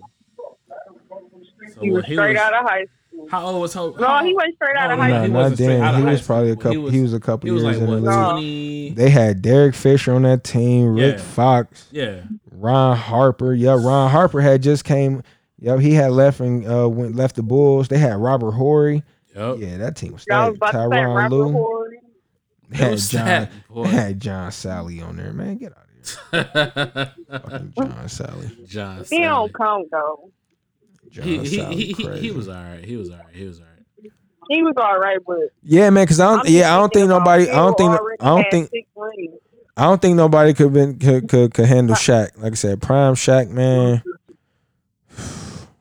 So 1.75 1.81
He 1.81 1.91
was 1.91 2.05
he 2.07 2.15
straight 2.15 2.31
was- 2.35 2.39
out 2.39 2.55
of 2.55 2.65
high 2.69 2.85
school. 2.85 3.29
How 3.31 3.45
old 3.47 3.61
was 3.61 3.75
Kobe? 3.75 4.01
No, 4.01 4.25
he 4.25 4.35
wasn't 4.35 4.55
straight 4.57 4.77
out 4.77 4.91
of 4.91 4.99
high 4.99 5.09
No, 5.11 5.23
school. 5.25 5.29
not 5.35 5.39
wasn't 5.51 5.59
then. 5.59 5.83
out 5.83 5.95
of 5.95 6.01
He 6.01 6.07
high 6.07 6.13
was 6.13 6.23
probably 6.23 6.51
a 6.51 6.57
couple. 6.57 6.71
He 6.71 6.97
He 6.97 7.03
was- 7.03 7.13
was, 7.13 7.13
a 7.15 7.21
couple 7.21 7.47
He 7.47 7.53
was 7.53 7.63
years 7.63 7.79
like 7.79 7.89
in 7.89 8.03
the 8.05 8.11
what, 8.11 8.37
league. 8.37 8.97
They 8.97 9.11
had 9.11 9.43
Derek 9.43 9.75
Fisher 9.75 10.15
on 10.15 10.23
that 10.23 10.45
team, 10.45 10.95
Rick 10.95 11.17
Yeah. 11.19 11.23
Fox, 11.23 11.89
Yeah, 11.93 12.23
Ron 12.51 12.97
Harper. 12.97 13.53
Yeah, 13.55 13.73
Ron 13.79 14.11
Harper 14.11 14.41
had 14.41 14.63
just 14.63 14.85
came. 14.85 15.23
Yep, 15.59 15.81
he 15.81 15.93
had 15.93 16.11
left 16.13 16.41
and 16.41 16.67
uh, 16.67 16.89
went 16.89 17.15
left 17.15 17.37
the 17.37 17.43
Bulls. 17.43 17.89
They 17.89 17.99
had 17.99 18.17
Robert 18.17 18.53
Horry. 18.53 19.05
Yep. 19.35 19.57
Yeah, 19.59 19.77
that 19.79 19.97
team 19.97 20.13
was 20.13 20.25
I 20.31 20.49
was 20.49 20.57
stacked. 20.57 20.75
about 20.75 20.91
to 20.91 20.97
say 20.97 20.97
Tyronn 20.97 21.31
Lue. 21.31 21.89
Had 22.73 22.89
John. 22.91 22.99
stacked, 22.99 23.53
had 23.87 24.21
John 24.21 24.51
Salley 24.51 25.07
on 25.07 25.17
there, 25.17 25.33
man. 25.33 25.57
Get 25.59 25.73
out 25.73 25.85
of 25.85 25.91
here. 25.91 27.13
Fucking 27.31 27.73
John 27.77 28.05
Salley. 28.07 28.67
John. 28.69 28.99
He 28.99 29.05
Sally. 29.05 29.23
don't 29.23 29.55
count 29.55 29.89
though. 29.91 30.31
John 31.11 31.25
He 31.25 31.39
he, 31.39 31.47
Sally 31.57 31.77
he, 31.77 31.93
he, 31.93 32.31
was 32.31 32.49
all 32.49 32.55
right. 32.55 32.85
He 32.85 32.97
was 32.97 33.11
all 33.11 33.17
right. 33.17 33.27
He 33.35 33.45
was 33.45 33.61
all 33.61 33.67
right. 33.67 34.13
He 34.49 34.63
was 34.63 34.75
all 34.77 34.99
right, 34.99 35.19
but 35.27 35.39
Yeah, 35.63 35.91
man. 35.91 36.07
Cause 36.07 36.21
I 36.21 36.31
don't. 36.31 36.47
I'm 36.47 36.53
yeah, 36.53 36.75
I 36.75 36.79
don't 36.79 36.93
think 36.93 37.09
nobody. 37.09 37.49
I 37.49 37.57
don't 37.57 37.79
think. 37.79 38.01
I 38.21 38.25
don't 38.27 38.47
think. 38.51 38.71
I 39.77 39.85
don't 39.85 40.03
think 40.03 40.17
nobody 40.17 40.53
could 40.53 40.73
been 40.73 40.99
could 40.99 41.29
could, 41.29 41.55
could 41.55 41.67
handle 41.67 41.95
Shaq. 41.97 42.31
Like 42.37 42.53
I 42.53 42.57
said, 42.57 42.83
prime 42.83 43.15
Shaq, 43.15 43.49
man. 43.49 43.99
Mm-hmm. 43.99 44.11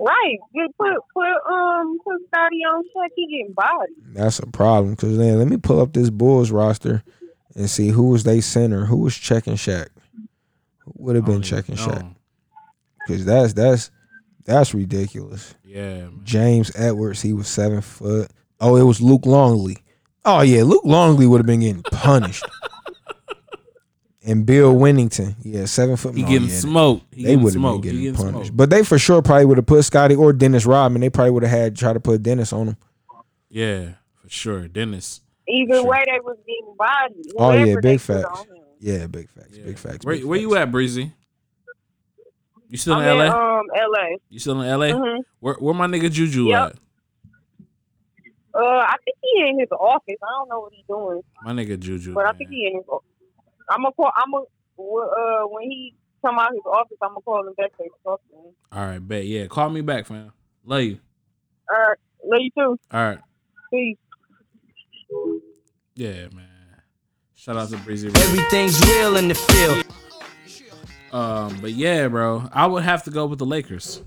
Right. 0.02 0.38
You 0.54 0.68
put 0.80 0.96
put 1.14 1.54
um 1.54 2.00
put 2.04 2.22
Scottie 2.28 2.64
on 2.64 2.84
Shaq, 2.86 3.10
he 3.16 3.28
getting 3.28 3.54
body. 3.54 3.94
That's 4.14 4.40
a 4.40 4.48
problem. 4.48 4.96
Cause 4.96 5.16
then 5.16 5.38
let 5.38 5.48
me 5.48 5.58
pull 5.58 5.80
up 5.80 5.94
this 5.94 6.10
Bulls 6.10 6.50
roster 6.50 7.04
and 7.56 7.70
see 7.70 7.90
who 7.90 8.10
was 8.10 8.24
they 8.24 8.42
center, 8.42 8.86
who 8.86 8.98
was 8.98 9.16
checking 9.16 9.54
Shaq, 9.54 9.90
who 10.80 10.92
would 10.96 11.16
have 11.16 11.26
been 11.26 11.42
don't 11.42 11.46
even 11.46 11.58
checking 11.58 11.76
know. 11.76 11.82
Shaq. 11.82 12.16
Cause 13.08 13.26
that's 13.26 13.54
that's 13.54 13.92
that's 14.44 14.74
ridiculous. 14.74 15.54
Yeah, 15.64 16.06
man. 16.06 16.22
James 16.24 16.72
Edwards, 16.76 17.22
he 17.22 17.34
was 17.34 17.48
seven 17.48 17.82
foot. 17.82 18.32
Oh, 18.60 18.78
it 18.78 18.84
was 18.84 19.02
Luke 19.02 19.26
Longley. 19.28 19.78
Oh 20.26 20.42
yeah, 20.42 20.64
Luke 20.64 20.86
Longley 20.86 21.28
would 21.28 21.38
have 21.40 21.46
been 21.46 21.60
getting 21.60 21.84
punished. 21.84 22.46
And 24.24 24.46
Bill 24.46 24.76
Wennington, 24.76 25.36
yeah, 25.42 25.66
seven 25.66 25.98
foot. 25.98 26.14
He 26.16 26.22
getting 26.22 26.48
yeah, 26.48 26.56
smoked. 26.56 27.12
He 27.12 27.24
They 27.24 27.30
getting 27.30 27.44
would 27.44 27.54
have 27.54 27.54
been 27.56 27.62
smoked. 27.62 27.86
He 27.86 27.90
getting 27.92 28.04
getting 28.04 28.16
punished, 28.18 28.48
smoked. 28.50 28.58
but 28.58 28.70
they 28.70 28.84
for 28.84 29.00
sure 29.00 29.22
probably 29.24 29.46
would 29.46 29.58
have 29.58 29.66
put 29.66 29.84
Scottie 29.84 30.16
or 30.16 30.32
Dennis 30.32 30.66
Rodman. 30.68 31.02
They 31.02 31.10
probably 31.10 31.32
would 31.32 31.42
have 31.44 31.52
had 31.52 31.76
try 31.76 31.92
to 31.92 32.00
put 32.00 32.22
Dennis 32.22 32.54
on 32.54 32.68
him. 32.68 32.78
Yeah, 33.50 33.94
for 34.22 34.30
sure. 34.30 34.68
Dennis. 34.68 35.22
Either 35.50 35.74
Sure. 35.78 35.88
way, 35.88 36.04
they 36.06 36.20
was 36.20 36.38
getting 36.46 36.76
body. 36.78 37.32
Oh, 37.38 37.52
yeah, 37.66 37.76
big 37.82 38.00
facts. 38.00 38.46
Yeah, 38.80 39.08
big 39.08 39.28
facts, 39.30 39.58
Yeah. 39.58 39.66
big 39.66 39.78
facts. 39.80 40.06
Where 40.06 40.16
big 40.16 40.24
where 40.26 40.40
you 40.40 40.56
at, 40.56 40.72
Breezy? 40.72 41.12
You 42.70 42.78
still 42.78 42.94
I'm 42.94 43.02
in 43.02 43.18
LA? 43.18 43.26
in 43.26 43.32
um 43.32 43.66
LA. 43.76 44.18
you 44.30 44.40
still 44.40 44.62
in 44.62 44.70
LA? 44.80 44.92
hmm 44.94 45.22
Where 45.40 45.56
where 45.56 45.74
my 45.74 45.88
nigga 45.88 46.12
Juju 46.12 46.46
Yep. 46.50 46.60
at? 46.70 46.76
Uh, 48.54 48.60
I 48.60 48.96
think 49.04 49.18
he 49.22 49.50
in 49.50 49.60
his 49.60 49.70
office. 49.72 50.16
I 50.22 50.28
don't 50.40 50.50
know 50.50 50.60
what 50.62 50.74
he's 50.74 50.86
doing, 50.88 51.22
My 51.44 51.54
nigga 51.54 51.80
Juju. 51.80 52.14
but 52.14 52.26
I 52.26 52.34
think 52.34 52.50
he 52.52 52.68
in 52.68 52.76
his. 52.76 52.86
o- 52.90 53.02
I'm 53.70 53.84
gonna 53.84 53.94
call. 53.94 54.12
I'm 54.16 54.32
gonna 54.32 54.46
uh 54.84 55.48
when 55.48 55.64
he 55.64 55.94
come 56.26 56.40
out 56.40 56.52
his 56.52 56.62
office, 56.66 56.98
I'm 57.02 57.10
gonna 57.10 57.22
call 57.22 57.48
him 57.48 57.54
back 57.56 57.76
to 57.78 57.84
talk 58.04 58.22
to 58.30 58.36
him. 58.36 58.54
All 58.72 58.86
right, 58.86 59.00
bet. 59.00 59.26
Yeah, 59.26 59.48
call 59.48 59.70
me 59.70 59.82
back, 59.82 60.06
fam. 60.06 60.32
Love 60.66 60.82
you. 60.82 61.00
All 61.70 61.80
right, 61.80 61.98
love 62.26 62.42
you 62.42 62.52
too. 62.58 62.80
All 62.92 63.06
right. 63.06 63.20
Peace. 63.72 63.98
Yeah, 65.96 66.28
man. 66.34 66.48
Shout 67.36 67.58
out 67.58 67.70
to 67.70 67.78
Breezy. 67.78 68.08
Everything's 68.08 68.80
real 68.88 69.18
in 69.18 69.28
the 69.28 69.36
field. 69.36 69.84
Um, 71.12 71.58
but 71.60 71.72
yeah, 71.72 72.08
bro, 72.08 72.48
I 72.54 72.68
would 72.68 72.84
have 72.84 73.04
to 73.04 73.12
go 73.12 73.26
with 73.26 73.40
the 73.40 73.46
Lakers. 73.46 74.02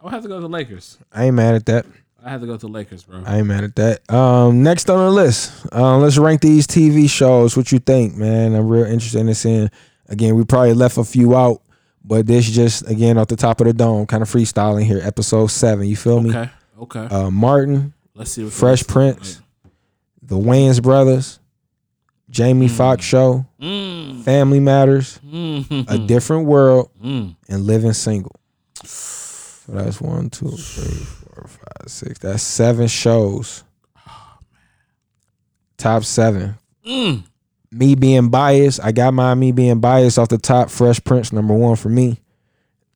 I 0.00 0.04
would 0.04 0.12
have 0.12 0.22
to 0.22 0.28
go 0.28 0.36
with 0.36 0.42
the 0.42 0.48
Lakers. 0.48 0.98
I 1.12 1.26
ain't 1.26 1.34
mad 1.36 1.54
at 1.54 1.66
that. 1.66 1.86
I 2.24 2.30
have 2.30 2.40
to 2.40 2.46
go 2.46 2.54
to 2.54 2.58
the 2.58 2.68
Lakers, 2.68 3.04
bro. 3.04 3.22
I 3.24 3.38
ain't 3.38 3.46
mad 3.46 3.62
at 3.64 3.76
that. 3.76 4.12
Um, 4.12 4.62
next 4.62 4.90
on 4.90 4.98
the 4.98 5.10
list, 5.12 5.52
um, 5.72 6.02
let's 6.02 6.18
rank 6.18 6.40
these 6.40 6.66
TV 6.66 7.08
shows. 7.08 7.56
What 7.56 7.70
you 7.70 7.78
think, 7.78 8.16
man? 8.16 8.54
I'm 8.54 8.68
real 8.68 8.84
interested 8.84 9.20
in 9.20 9.34
seeing. 9.34 9.70
Again, 10.08 10.34
we 10.36 10.44
probably 10.44 10.74
left 10.74 10.98
a 10.98 11.04
few 11.04 11.36
out, 11.36 11.62
but 12.04 12.26
this 12.26 12.48
just 12.50 12.88
again 12.90 13.16
off 13.18 13.28
the 13.28 13.36
top 13.36 13.60
of 13.60 13.66
the 13.66 13.72
dome, 13.72 14.06
kind 14.06 14.22
of 14.22 14.28
freestyling 14.30 14.84
here. 14.84 15.00
Episode 15.02 15.48
seven. 15.48 15.86
You 15.86 15.96
feel 15.96 16.20
me? 16.20 16.30
Okay. 16.30 16.50
Okay. 16.80 17.00
Uh, 17.14 17.30
Martin, 17.30 17.92
Let's 18.14 18.32
see. 18.32 18.44
What 18.44 18.52
Fresh 18.52 18.86
Prince, 18.86 19.40
the 20.22 20.36
Wayans 20.36 20.82
brothers, 20.82 21.38
Jamie 22.30 22.68
Foxx 22.68 23.04
show. 23.04 23.46
Mm. 23.60 24.22
Family 24.22 24.58
Matters, 24.60 25.20
Mm. 25.26 25.88
A 25.88 25.98
Different 25.98 26.46
World, 26.46 26.90
Mm. 27.04 27.36
and 27.48 27.62
Living 27.64 27.92
Single. 27.92 28.34
So 28.84 29.72
that's 29.72 30.00
one, 30.00 30.30
two, 30.30 30.50
three, 30.50 30.84
four, 30.94 31.25
five, 31.44 31.90
six. 31.90 32.18
That's 32.18 32.42
seven 32.42 32.88
shows. 32.88 33.64
Top 35.76 36.04
seven. 36.04 36.54
Mm. 36.86 37.24
Me 37.70 37.94
being 37.94 38.28
biased, 38.30 38.80
I 38.82 38.92
got 38.92 39.12
my 39.12 39.34
me 39.34 39.52
being 39.52 39.80
biased 39.80 40.18
off 40.18 40.28
the 40.28 40.38
top. 40.38 40.70
Fresh 40.70 41.04
Prince 41.04 41.32
number 41.32 41.54
one 41.54 41.76
for 41.76 41.88
me, 41.88 42.20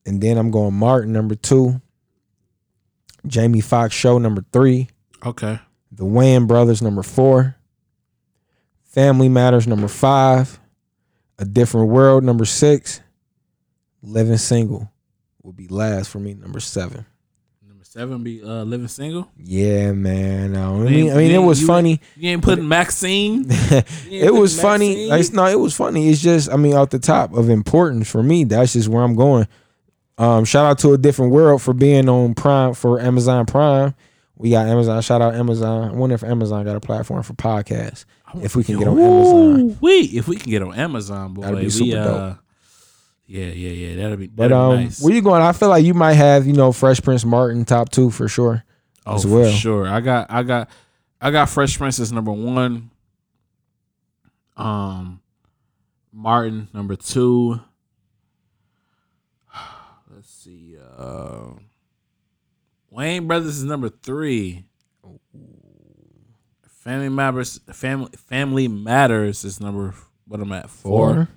and 0.06 0.20
then 0.20 0.38
I'm 0.38 0.50
going 0.50 0.74
Martin 0.74 1.12
number 1.12 1.34
two. 1.34 1.80
Jamie 3.26 3.60
Foxx 3.60 3.94
show 3.94 4.18
number 4.18 4.44
three. 4.52 4.88
Okay. 5.24 5.58
The 5.92 6.04
Wayans 6.04 6.46
Brothers 6.46 6.80
number 6.80 7.02
four. 7.02 7.56
Family 8.84 9.28
Matters 9.28 9.66
number 9.66 9.88
five. 9.88 10.58
A 11.38 11.44
Different 11.44 11.88
World 11.88 12.24
number 12.24 12.44
six. 12.44 13.00
Living 14.02 14.38
Single 14.38 14.90
will 15.42 15.52
be 15.52 15.68
last 15.68 16.10
for 16.10 16.18
me 16.18 16.34
number 16.34 16.60
seven. 16.60 17.04
Seven 17.90 18.22
be 18.22 18.40
uh, 18.40 18.62
living 18.62 18.86
single. 18.86 19.28
Yeah, 19.36 19.90
man. 19.90 20.52
No, 20.52 20.76
I 20.76 20.88
mean, 20.88 21.10
I 21.10 21.16
mean, 21.16 21.32
it 21.32 21.38
was 21.38 21.60
you 21.60 21.66
funny. 21.66 22.00
You 22.14 22.30
ain't 22.30 22.40
putting 22.40 22.68
Maxine. 22.68 23.46
it 23.48 24.32
was 24.32 24.60
funny. 24.60 25.08
Maxine? 25.08 25.08
Like, 25.08 25.32
no, 25.32 25.46
it 25.46 25.60
was 25.60 25.74
funny. 25.74 26.08
It's 26.08 26.20
just, 26.20 26.52
I 26.52 26.56
mean, 26.56 26.74
off 26.74 26.90
the 26.90 27.00
top 27.00 27.34
of 27.34 27.50
importance 27.50 28.08
for 28.08 28.22
me, 28.22 28.44
that's 28.44 28.74
just 28.74 28.86
where 28.86 29.02
I'm 29.02 29.16
going. 29.16 29.48
Um, 30.18 30.44
shout 30.44 30.66
out 30.66 30.78
to 30.78 30.92
a 30.92 30.98
different 30.98 31.32
world 31.32 31.62
for 31.62 31.74
being 31.74 32.08
on 32.08 32.34
Prime 32.34 32.74
for 32.74 33.00
Amazon 33.00 33.44
Prime. 33.44 33.96
We 34.36 34.50
got 34.50 34.68
Amazon. 34.68 35.02
Shout 35.02 35.20
out 35.20 35.34
Amazon. 35.34 35.90
I 35.90 35.92
wonder 35.92 36.14
if 36.14 36.22
Amazon 36.22 36.64
got 36.64 36.76
a 36.76 36.80
platform 36.80 37.24
for 37.24 37.32
podcasts. 37.32 38.04
If 38.40 38.54
we 38.54 38.62
can 38.62 38.78
get 38.78 38.86
on 38.86 39.00
Amazon. 39.00 39.78
Wait, 39.80 40.14
if 40.14 40.28
we 40.28 40.36
can 40.36 40.48
get 40.48 40.62
on 40.62 40.74
Amazon, 40.74 41.34
boy, 41.34 41.42
That'd 41.42 41.58
be 41.58 41.64
we, 41.64 41.70
super 41.70 41.98
uh, 41.98 42.04
dope. 42.04 42.38
Yeah, 43.30 43.46
yeah, 43.46 43.70
yeah. 43.70 43.94
That'll 43.94 44.16
be. 44.16 44.26
But 44.26 44.48
That'll 44.48 44.72
um, 44.72 44.76
be 44.76 44.84
nice. 44.86 45.00
where 45.00 45.14
you 45.14 45.22
going? 45.22 45.40
I 45.40 45.52
feel 45.52 45.68
like 45.68 45.84
you 45.84 45.94
might 45.94 46.14
have 46.14 46.48
you 46.48 46.52
know 46.52 46.72
Fresh 46.72 47.02
Prince 47.02 47.24
Martin 47.24 47.64
top 47.64 47.88
two 47.88 48.10
for 48.10 48.26
sure. 48.26 48.64
oh, 49.06 49.14
as 49.14 49.22
for 49.22 49.28
well. 49.28 49.52
sure. 49.52 49.86
I 49.86 50.00
got, 50.00 50.26
I 50.32 50.42
got, 50.42 50.68
I 51.20 51.30
got 51.30 51.48
Fresh 51.48 51.78
Prince 51.78 52.00
as 52.00 52.12
number 52.12 52.32
one. 52.32 52.90
Um, 54.56 55.20
Martin 56.12 56.66
number 56.74 56.96
two. 56.96 57.60
Let's 60.12 60.28
see. 60.28 60.76
Uh, 60.98 61.50
Wayans 62.92 63.28
Brothers 63.28 63.58
is 63.58 63.64
number 63.64 63.90
three. 63.90 64.64
Family 66.66 67.08
Matters. 67.08 67.60
Family 67.72 68.10
Family 68.16 68.66
Matters 68.66 69.44
is 69.44 69.60
number. 69.60 69.94
What 70.26 70.40
I'm 70.40 70.50
at 70.50 70.68
four. 70.68 71.14
Four. 71.14 71.28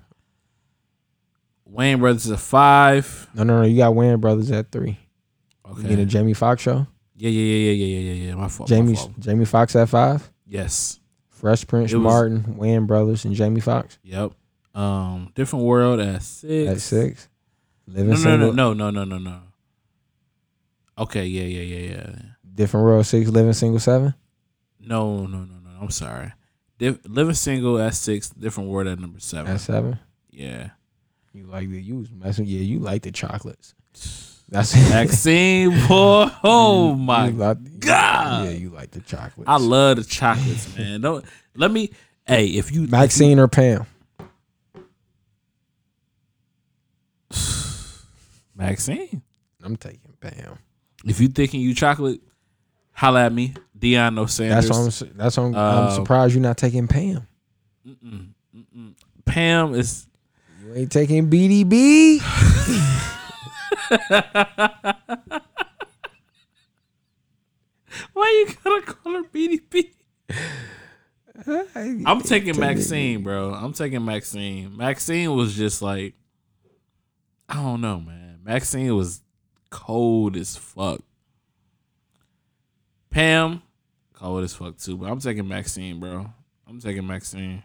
Wayans 1.74 2.00
Brothers 2.00 2.26
is 2.26 2.32
a 2.32 2.38
five. 2.38 3.28
No, 3.34 3.44
no, 3.44 3.62
no. 3.62 3.68
You 3.68 3.78
got 3.78 3.94
Wayans 3.94 4.22
Brothers 4.22 4.52
at 4.52 4.72
three. 4.72 5.00
You 5.66 5.72
Okay. 5.74 5.90
get 5.90 6.00
a 6.00 6.06
Jamie 6.06 6.34
Foxx 6.34 6.62
show. 6.62 6.86
Yeah, 7.16 7.30
yeah, 7.30 7.42
yeah, 7.42 7.72
yeah, 7.72 7.86
yeah, 7.86 8.00
yeah, 8.14 8.24
yeah. 8.30 8.36
My 8.36 8.48
fault. 8.48 8.70
my 8.70 8.76
Jamie 8.76 8.96
fault. 8.96 9.20
Jamie 9.20 9.46
Foxx 9.46 9.76
at 9.76 9.90
five. 9.90 10.32
Yes. 10.46 11.00
Fresh 11.30 11.68
Prince 11.68 11.94
was- 11.94 12.02
Martin, 12.02 12.56
Wayans 12.60 12.88
Brothers, 12.88 13.26
and 13.26 13.34
Jamie 13.36 13.60
Foxx 13.62 13.98
Yep. 14.04 14.32
Um, 14.76 15.32
different 15.36 15.66
world 15.66 16.00
at 16.00 16.22
six. 16.24 16.70
at 16.72 16.82
six. 16.82 17.30
Living 17.88 18.08
No, 18.10 18.16
no, 18.16 18.22
single. 18.22 18.54
no, 18.54 18.74
no, 18.74 18.90
no, 18.90 19.04
no, 19.04 19.18
no, 19.18 19.32
no. 19.32 19.40
Okay, 20.98 21.26
yeah, 21.26 21.44
yeah, 21.44 21.62
yeah, 21.62 21.90
yeah. 21.92 22.16
Different 22.56 22.86
world 22.86 23.06
six. 23.06 23.30
Living 23.30 23.54
single 23.54 23.80
seven. 23.80 24.14
No, 24.80 25.26
no, 25.26 25.40
no, 25.40 25.56
no. 25.64 25.70
I'm 25.82 25.90
sorry. 25.90 26.32
Diff- 26.78 27.00
living 27.08 27.34
single 27.36 27.80
at 27.80 27.96
six. 27.96 28.30
Different 28.30 28.70
world 28.70 28.88
at 28.88 29.00
number 29.00 29.20
seven. 29.20 29.52
At 29.54 29.62
seven. 29.62 30.00
yeah. 30.30 30.70
You 31.34 31.46
like 31.48 31.70
the 31.70 31.82
you 31.82 31.96
was 31.98 32.12
messing. 32.12 32.46
Yeah, 32.46 32.60
you 32.62 32.80
like 32.80 33.02
the 33.02 33.12
chocolates. 33.12 33.74
That's 34.50 34.76
Maxine, 34.90 35.72
boy. 35.88 36.30
Oh 36.44 36.94
my 36.94 37.30
like- 37.30 37.80
God. 37.80 38.46
Yeah, 38.46 38.52
you 38.52 38.70
like 38.70 38.92
the 38.92 39.00
chocolates. 39.02 39.50
I 39.50 39.58
love 39.58 39.98
the 39.98 40.04
chocolates, 40.04 40.78
man. 40.78 41.02
Don't 41.02 41.26
let 41.56 41.72
me. 41.72 41.90
Hey, 42.28 42.48
if 42.48 42.72
you 42.72 42.88
Maxine 42.88 43.40
or 43.40 43.48
Pam. 43.48 43.86
Maxine, 48.56 49.22
I'm 49.64 49.76
taking 49.76 50.14
Pam. 50.22 50.58
if 51.06 51.20
you 51.20 51.28
thinking 51.30 51.60
you 51.62 51.74
chocolate, 51.74 52.22
holla 52.92 53.26
at 53.26 53.34
me. 53.34 53.54
Dion 53.78 54.16
no 54.16 54.28
Sanders. 54.28 54.68
That's 54.70 54.70
why 54.70 55.08
I'm. 55.08 55.18
That's 55.18 55.38
why 55.38 55.44
I'm, 55.46 55.56
Uh, 55.56 55.88
I'm 55.90 55.96
surprised 55.96 56.34
you're 56.36 56.42
not 56.44 56.58
taking 56.58 56.88
Pam. 56.88 57.28
Pam 59.26 59.74
is 59.74 60.06
You 60.74 60.80
ain't 60.80 60.92
taking 60.92 61.30
BDB. 61.30 62.20
Why 68.14 68.46
you 68.48 68.48
gotta 68.64 68.82
call 68.82 69.14
her 69.14 69.24
BDB? 69.24 69.92
I'm 72.08 72.22
taking 72.22 72.60
Maxine, 72.60 73.22
bro. 73.22 73.54
I'm 73.54 73.74
taking 73.74 74.04
Maxine. 74.04 74.76
Maxine 74.76 75.36
was 75.36 75.56
just 75.56 75.84
like, 75.84 76.16
I 77.48 77.56
don't 77.56 77.82
know, 77.82 78.00
man. 78.00 78.40
Maxine 78.44 78.96
was 78.96 79.22
cold 79.70 80.36
as 80.36 80.58
fuck. 80.58 81.02
Pam, 83.12 83.62
cold 84.14 84.44
as 84.44 84.56
fuck 84.56 84.78
too. 84.80 84.98
But 84.98 85.12
I'm 85.12 85.20
taking 85.20 85.48
Maxine, 85.48 86.00
bro. 86.00 86.34
I'm 86.68 86.80
taking 86.80 87.06
Maxine. 87.06 87.62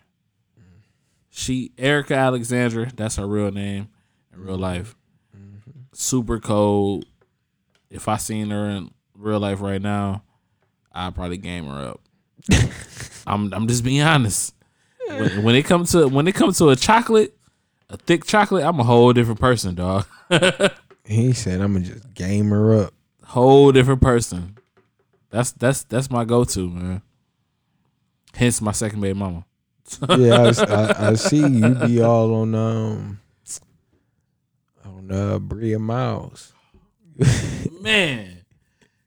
She 1.39 1.71
Erika 1.79 2.15
Alexander, 2.15 2.89
that's 2.97 3.15
her 3.15 3.27
real 3.27 3.53
name 3.53 3.89
in 4.33 4.41
real 4.41 4.59
life. 4.59 4.97
Super 5.93 6.41
cold. 6.41 7.05
If 7.91 8.09
I 8.09 8.17
seen 8.17 8.51
her 8.51 8.69
in 8.69 8.91
real 9.15 9.39
life 9.39 9.61
right 9.61 9.81
now, 9.81 10.25
I'd 10.93 11.15
probably 11.15 11.37
game 11.37 11.67
her 11.67 11.91
up. 11.91 12.01
I'm 13.27 13.53
I'm 13.55 13.69
just 13.69 13.85
being 13.85 14.03
honest. 14.03 14.53
When, 15.07 15.43
when 15.45 15.55
it 15.55 15.65
comes 15.65 15.93
to 15.93 16.09
when 16.09 16.27
it 16.27 16.35
comes 16.35 16.59
to 16.59 16.71
a 16.71 16.77
chocolate, 16.77 17.37
a 17.89 17.97
thick 17.97 18.25
chocolate, 18.25 18.65
I'm 18.65 18.81
a 18.81 18.85
whole 18.85 19.13
different 19.13 19.41
person, 19.41 19.75
dog. 19.75 20.07
He 21.05 21.33
said, 21.33 21.63
"I'm 21.63 21.73
gonna 21.73 21.87
just 21.87 22.13
game 22.13 22.51
her 22.51 22.75
up." 22.85 22.93
whole 23.25 23.73
different 23.73 24.03
person. 24.03 24.59
That's 25.31 25.53
that's 25.53 25.85
that's 25.85 26.11
my 26.11 26.27
go 26.27 26.45
to, 26.45 26.69
man. 26.69 27.01
Hence 28.35 28.61
my 28.61 28.73
second 28.73 29.01
baby 29.01 29.19
mama. 29.19 29.47
Yeah, 30.19 30.53
I 30.99 31.15
see 31.15 31.47
you 31.47 31.75
be 31.75 32.01
all 32.03 32.35
on 32.35 32.55
um 32.55 33.21
on 34.85 35.11
uh 35.11 35.39
Bria 35.39 35.79
Myles. 35.79 36.53
Man, 37.83 38.45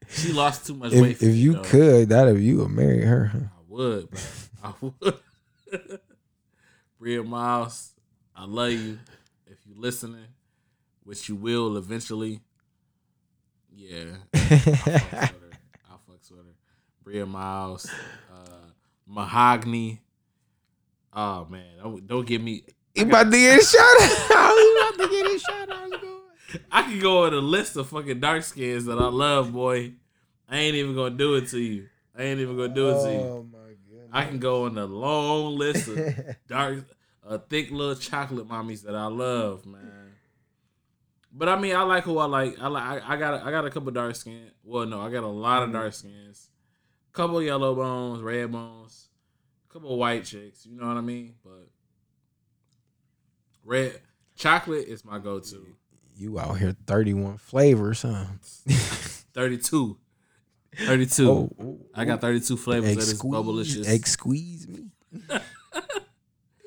she 0.08 0.32
lost 0.32 0.66
too 0.66 0.74
much 0.74 0.92
weight. 0.92 1.12
If 1.12 1.18
For 1.18 1.24
if 1.26 1.34
you 1.36 1.52
though. 1.54 1.62
could, 1.62 2.08
that 2.10 2.28
if 2.28 2.40
you 2.40 2.58
would 2.58 2.70
marry 2.70 3.02
her. 3.04 3.26
huh? 3.26 3.38
I 3.38 3.60
would, 3.68 4.10
bro. 4.10 4.20
I 4.64 4.72
would. 4.80 5.18
Bria 6.98 7.22
Myles, 7.22 7.92
I 8.36 8.44
love 8.44 8.72
you. 8.72 8.98
If 9.46 9.58
you 9.66 9.74
listening, 9.76 10.26
which 11.04 11.28
you 11.28 11.36
will 11.36 11.76
eventually. 11.76 12.40
Yeah. 13.74 14.16
I 14.34 14.38
fucks 14.38 15.32
with 15.32 15.42
her. 15.42 15.58
I 15.90 15.94
fucks 16.10 16.30
with 16.30 16.40
her. 16.46 16.54
Bria 17.02 17.24
Myles, 17.26 17.88
uh, 18.32 18.70
Mahogany. 19.06 20.00
Oh 21.12 21.46
man, 21.50 21.78
don't, 21.82 22.06
don't 22.06 22.26
get 22.26 22.42
me. 22.42 22.64
He 22.94 23.02
about 23.02 23.24
to 23.30 23.30
get 23.30 23.60
a 23.60 23.64
shout 23.64 24.02
out. 24.02 24.56
He 24.56 24.76
about 24.78 24.98
to 24.98 25.08
get 25.10 25.26
a 25.26 25.38
shout 25.38 25.70
out. 25.70 25.92
I 26.70 26.82
could 26.82 27.00
go 27.00 27.24
on 27.24 27.34
a 27.34 27.38
list 27.38 27.76
of 27.76 27.88
fucking 27.88 28.20
dark 28.20 28.42
skins 28.42 28.84
that 28.84 28.98
I 28.98 29.06
love, 29.06 29.52
boy. 29.52 29.94
I 30.48 30.58
ain't 30.58 30.76
even 30.76 30.94
gonna 30.94 31.16
do 31.16 31.34
it 31.34 31.48
to 31.48 31.58
you. 31.58 31.88
I 32.16 32.24
ain't 32.24 32.40
even 32.40 32.56
gonna 32.56 32.74
do 32.74 32.90
it 32.90 33.02
to 33.04 33.12
you. 33.12 33.18
Oh 33.20 33.46
my 33.50 33.58
goodness. 33.88 34.10
I 34.12 34.24
can 34.24 34.38
go 34.38 34.66
on 34.66 34.76
a 34.76 34.84
long 34.84 35.56
list 35.56 35.88
of 35.88 35.98
dark, 36.46 36.84
uh, 37.26 37.38
thick 37.38 37.70
little 37.70 37.94
chocolate 37.94 38.48
mommies 38.48 38.82
that 38.82 38.94
I 38.94 39.06
love, 39.06 39.64
man. 39.64 40.12
But 41.32 41.48
I 41.48 41.58
mean, 41.58 41.74
I 41.74 41.82
like 41.82 42.04
who 42.04 42.18
I 42.18 42.26
like. 42.26 42.58
I 42.60 42.68
like. 42.68 43.02
I, 43.02 43.14
I 43.14 43.16
got. 43.16 43.42
I 43.46 43.50
got 43.50 43.64
a 43.64 43.70
couple 43.70 43.90
dark 43.92 44.14
skin. 44.14 44.50
Well, 44.62 44.84
no, 44.84 45.00
I 45.00 45.10
got 45.10 45.24
a 45.24 45.28
lot 45.28 45.62
of 45.62 45.72
dark 45.72 45.94
skins. 45.94 46.48
Couple 47.12 47.42
yellow 47.42 47.74
bones, 47.74 48.22
red 48.22 48.52
bones, 48.52 49.08
couple 49.72 49.96
white 49.96 50.24
chicks. 50.24 50.66
You 50.66 50.78
know 50.78 50.86
what 50.86 50.96
I 50.96 51.00
mean? 51.00 51.34
But 51.42 51.68
red 53.64 54.00
chocolate 54.36 54.86
is 54.86 55.04
my 55.04 55.18
go-to. 55.18 55.66
You 56.14 56.38
out 56.38 56.58
here 56.58 56.76
31 56.86 57.38
flavors, 57.38 58.02
huh? 58.02 58.26
32. 58.66 59.96
32. 60.86 61.30
Oh, 61.30 61.50
oh, 61.60 61.78
I 61.94 62.04
got 62.04 62.20
32 62.20 62.56
flavors 62.56 62.90
egg 62.90 62.98
of 62.98 63.06
this 63.06 63.22
bubblicious. 63.22 63.88
egg 63.88 64.06
squeeze 64.06 64.68
me. 64.68 64.90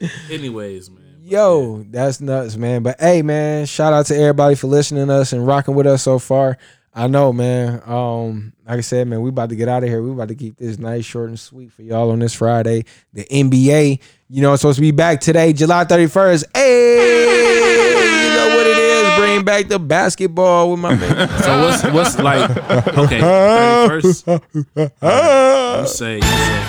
Anyways, 0.31 0.89
man. 0.89 1.17
Yo, 1.21 1.83
that's 1.89 2.21
nuts, 2.21 2.55
man. 2.55 2.83
But 2.83 2.99
hey, 2.99 3.21
man, 3.21 3.65
shout 3.65 3.93
out 3.93 4.05
to 4.07 4.15
everybody 4.15 4.55
for 4.55 4.67
listening 4.67 5.07
to 5.07 5.13
us 5.13 5.33
and 5.33 5.45
rocking 5.45 5.73
with 5.73 5.87
us 5.87 6.03
so 6.03 6.19
far. 6.19 6.57
I 6.97 7.07
know, 7.07 7.33
man. 7.33 7.81
Um, 7.85 8.53
like 8.65 8.77
I 8.77 8.81
said, 8.81 9.05
man, 9.09 9.21
we 9.21 9.27
about 9.29 9.49
to 9.49 9.55
get 9.57 9.67
out 9.67 9.83
of 9.83 9.89
here. 9.89 10.01
We 10.01 10.11
about 10.11 10.29
to 10.29 10.35
keep 10.35 10.55
this 10.55 10.79
nice, 10.79 11.03
short, 11.03 11.27
and 11.27 11.37
sweet 11.37 11.73
for 11.73 11.81
y'all 11.81 12.09
on 12.11 12.19
this 12.19 12.33
Friday. 12.33 12.85
The 13.11 13.25
NBA, 13.25 13.99
you 14.29 14.41
know, 14.41 14.53
it's 14.53 14.61
supposed 14.61 14.77
to 14.77 14.81
be 14.81 14.91
back 14.91 15.19
today, 15.19 15.51
July 15.51 15.83
31st. 15.83 16.45
Hey, 16.55 18.29
you 18.29 18.33
know 18.33 18.55
what 18.55 18.65
it 18.65 18.77
is. 18.77 19.19
Bring 19.19 19.43
back 19.43 19.67
the 19.67 19.77
basketball 19.77 20.71
with 20.71 20.79
my 20.79 20.95
man. 20.95 21.29
So 21.45 21.61
what's 21.61 21.83
what's 21.83 22.17
like 22.19 22.49
okay, 22.97 23.19
thirty 23.19 24.01
first. 24.01 24.25
You 24.27 25.87
say 25.87 26.15
you 26.15 26.21
say. 26.21 26.63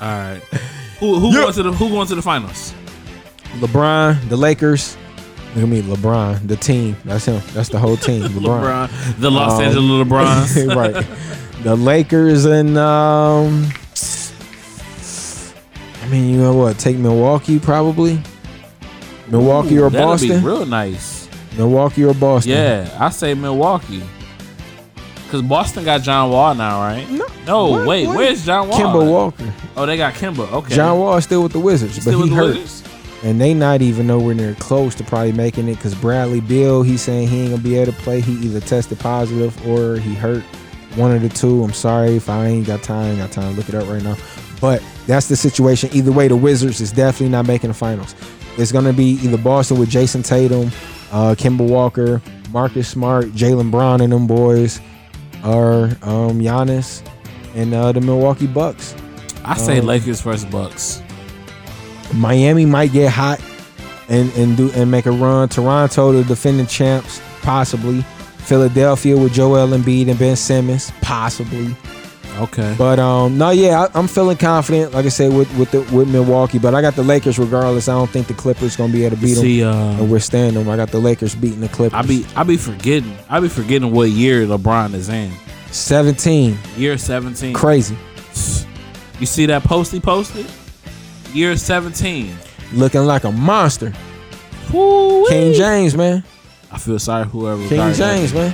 All 0.00 0.08
right. 0.08 0.42
Who 0.98 1.20
who 1.20 1.32
going 1.32 1.52
to 1.54 1.62
the 1.62 1.72
who 1.72 1.88
going 1.90 2.08
to 2.08 2.14
the 2.16 2.22
finals? 2.22 2.74
LeBron, 3.60 4.28
the 4.28 4.36
Lakers. 4.36 4.97
Look 5.54 5.64
at 5.64 5.68
me, 5.68 5.82
LeBron, 5.82 6.46
the 6.46 6.56
team. 6.56 6.96
That's 7.04 7.24
him. 7.24 7.40
That's 7.52 7.68
the 7.70 7.78
whole 7.78 7.96
team. 7.96 8.22
LeBron. 8.28 8.88
LeBron, 8.88 9.20
the 9.20 9.30
Los 9.30 9.54
Um, 9.54 9.62
Angeles 9.64 10.06
LeBrons. 10.08 10.74
right. 10.76 11.06
The 11.64 11.74
Lakers 11.74 12.44
and 12.44 12.76
um 12.78 13.68
I 16.02 16.10
mean, 16.10 16.30
you 16.32 16.38
know 16.40 16.54
what? 16.54 16.78
Take 16.78 16.96
Milwaukee 16.96 17.58
probably. 17.58 18.20
Milwaukee 19.28 19.78
or 19.78 19.90
That'll 19.90 20.08
Boston? 20.12 20.40
be 20.40 20.46
real 20.46 20.64
nice. 20.64 21.28
Milwaukee 21.56 22.04
or 22.04 22.14
Boston? 22.14 22.52
Yeah, 22.52 22.96
I 22.98 23.10
say 23.10 23.34
Milwaukee. 23.34 24.02
Cause 25.30 25.42
Boston 25.42 25.84
got 25.84 26.00
John 26.00 26.30
Wall 26.30 26.54
now, 26.54 26.80
right? 26.80 27.06
No. 27.10 27.26
No, 27.46 27.66
What? 27.70 27.86
wait, 27.86 28.06
What? 28.06 28.16
where's 28.16 28.46
John 28.46 28.68
Wall? 28.68 28.78
Kemba 28.80 29.10
Walker. 29.10 29.52
Oh, 29.76 29.84
they 29.84 29.98
got 29.98 30.14
Kimba. 30.14 30.50
Okay. 30.50 30.74
John 30.74 30.98
Wall 30.98 31.16
is 31.18 31.24
still 31.24 31.42
with 31.42 31.52
the 31.52 31.60
Wizards, 31.60 31.96
but 31.96 32.02
Still 32.02 32.22
he 32.22 32.22
with 32.22 32.30
the 32.30 32.36
hurt. 32.36 32.56
Wizards? 32.56 32.82
And 33.24 33.40
they 33.40 33.52
not 33.52 33.82
even 33.82 34.06
nowhere 34.06 34.34
near 34.34 34.54
close 34.54 34.94
to 34.96 35.04
probably 35.04 35.32
making 35.32 35.68
it 35.68 35.74
because 35.74 35.94
Bradley 35.94 36.40
Beal, 36.40 36.82
he's 36.82 37.02
saying 37.02 37.28
he 37.28 37.40
ain't 37.42 37.50
gonna 37.50 37.62
be 37.62 37.76
able 37.76 37.92
to 37.92 37.98
play. 38.00 38.20
He 38.20 38.32
either 38.34 38.60
tested 38.60 38.98
positive 39.00 39.66
or 39.66 39.96
he 39.96 40.14
hurt. 40.14 40.44
One 40.94 41.12
of 41.12 41.22
the 41.22 41.28
two. 41.28 41.62
I'm 41.64 41.72
sorry 41.72 42.16
if 42.16 42.28
I 42.30 42.46
ain't 42.46 42.66
got 42.66 42.82
time. 42.82 43.10
Ain't 43.10 43.18
got 43.18 43.32
time 43.32 43.50
to 43.52 43.56
look 43.56 43.68
it 43.68 43.74
up 43.74 43.88
right 43.88 44.02
now. 44.02 44.16
But 44.60 44.82
that's 45.06 45.28
the 45.28 45.36
situation. 45.36 45.90
Either 45.92 46.12
way, 46.12 46.28
the 46.28 46.36
Wizards 46.36 46.80
is 46.80 46.92
definitely 46.92 47.28
not 47.30 47.46
making 47.46 47.68
the 47.68 47.74
finals. 47.74 48.14
It's 48.56 48.72
gonna 48.72 48.92
be 48.92 49.18
either 49.22 49.36
Boston 49.38 49.78
with 49.78 49.90
Jayson 49.90 50.22
Tatum, 50.24 50.68
uh, 51.12 51.34
Kemba 51.36 51.68
Walker, 51.68 52.20
Marcus 52.50 52.88
Smart, 52.88 53.26
Jaylen 53.26 53.70
Brown, 53.70 54.00
and 54.00 54.12
them 54.12 54.26
boys, 54.26 54.80
or 55.44 55.84
um, 56.02 56.40
Giannis 56.40 57.02
and 57.54 57.74
uh, 57.74 57.92
the 57.92 58.00
Milwaukee 58.00 58.46
Bucks. 58.46 58.94
I 59.44 59.56
say 59.56 59.78
Um, 59.80 59.86
Lakers 59.86 60.20
versus 60.20 60.44
Bucks. 60.46 61.02
Miami 62.14 62.66
might 62.66 62.92
get 62.92 63.12
hot 63.12 63.40
and 64.08 64.32
and 64.34 64.56
do 64.56 64.70
and 64.74 64.90
make 64.90 65.06
a 65.06 65.10
run. 65.12 65.48
Toronto, 65.48 66.12
the 66.12 66.24
defending 66.24 66.66
champs, 66.66 67.20
possibly. 67.42 68.02
Philadelphia 68.38 69.16
with 69.16 69.34
Joel 69.34 69.68
Embiid 69.68 70.08
and 70.08 70.18
Ben 70.18 70.34
Simmons, 70.36 70.90
possibly. 71.02 71.76
Okay. 72.38 72.74
But 72.78 72.98
um, 72.98 73.36
no, 73.36 73.50
yeah, 73.50 73.82
I, 73.82 73.98
I'm 73.98 74.06
feeling 74.06 74.36
confident. 74.36 74.94
Like 74.94 75.04
I 75.06 75.08
said, 75.08 75.32
with 75.34 75.52
with 75.58 75.70
the, 75.72 75.80
with 75.94 76.08
Milwaukee, 76.08 76.58
but 76.58 76.74
I 76.74 76.80
got 76.80 76.94
the 76.94 77.02
Lakers 77.02 77.38
regardless. 77.38 77.88
I 77.88 77.92
don't 77.92 78.08
think 78.08 78.28
the 78.28 78.34
Clippers 78.34 78.76
gonna 78.76 78.92
be 78.92 79.04
able 79.04 79.16
to 79.16 79.22
beat 79.22 79.34
them 79.34 79.42
See, 79.42 79.62
uh, 79.64 79.74
and 79.74 80.10
withstand 80.10 80.56
them. 80.56 80.68
I 80.68 80.76
got 80.76 80.90
the 80.90 81.00
Lakers 81.00 81.34
beating 81.34 81.60
the 81.60 81.68
Clippers. 81.68 81.98
I 81.98 82.02
be 82.02 82.24
I 82.36 82.44
be 82.44 82.56
forgetting. 82.56 83.16
I 83.28 83.40
be 83.40 83.48
forgetting 83.48 83.90
what 83.90 84.10
year 84.10 84.46
LeBron 84.46 84.94
is 84.94 85.08
in. 85.08 85.32
17, 85.70 86.56
Year 86.76 86.96
17. 86.96 87.52
crazy, 87.52 87.94
You 89.18 89.26
see 89.26 89.44
that 89.46 89.64
post 89.64 89.92
he 89.92 90.00
posted? 90.00 90.46
Year 91.32 91.56
17. 91.56 92.34
looking 92.72 93.04
like 93.04 93.24
a 93.24 93.32
monster. 93.32 93.92
Woo-wee. 94.72 95.28
King 95.28 95.54
James, 95.54 95.96
man. 95.96 96.24
I 96.70 96.78
feel 96.78 96.98
sorry 96.98 97.24
whoever. 97.26 97.66
King 97.68 97.92
James, 97.94 98.32
man. 98.34 98.50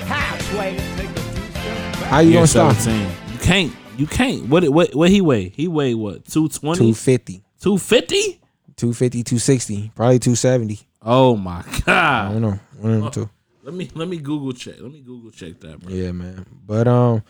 How 2.06 2.20
you 2.20 2.30
Year 2.30 2.38
gonna 2.38 2.46
stop? 2.46 2.74
him? 2.76 2.82
17. 2.82 3.32
You 3.32 3.38
can't. 3.38 3.72
You 3.98 4.06
can't. 4.06 4.48
What 4.48 4.68
what 4.68 4.94
what 4.94 5.10
he 5.10 5.20
weigh? 5.20 5.48
He 5.50 5.68
weigh 5.68 5.94
what? 5.94 6.24
220? 6.26 6.78
250. 6.78 7.42
250? 7.60 8.40
250, 8.76 9.22
260, 9.22 9.92
probably 9.94 10.18
270. 10.18 10.80
Oh 11.02 11.36
my 11.36 11.62
god. 11.86 12.28
I 12.28 12.32
don't 12.32 12.42
know. 12.42 12.58
One 12.80 12.92
of 12.94 13.02
them 13.02 13.10
two. 13.12 13.30
Let 13.62 13.74
me 13.74 13.88
let 13.94 14.08
me 14.08 14.18
Google 14.18 14.52
check. 14.52 14.74
Let 14.80 14.92
me 14.92 15.00
Google 15.00 15.30
check 15.30 15.60
that, 15.60 15.80
bro. 15.80 15.92
Yeah, 15.92 16.12
man. 16.12 16.44
But 16.66 16.86
um, 16.88 17.22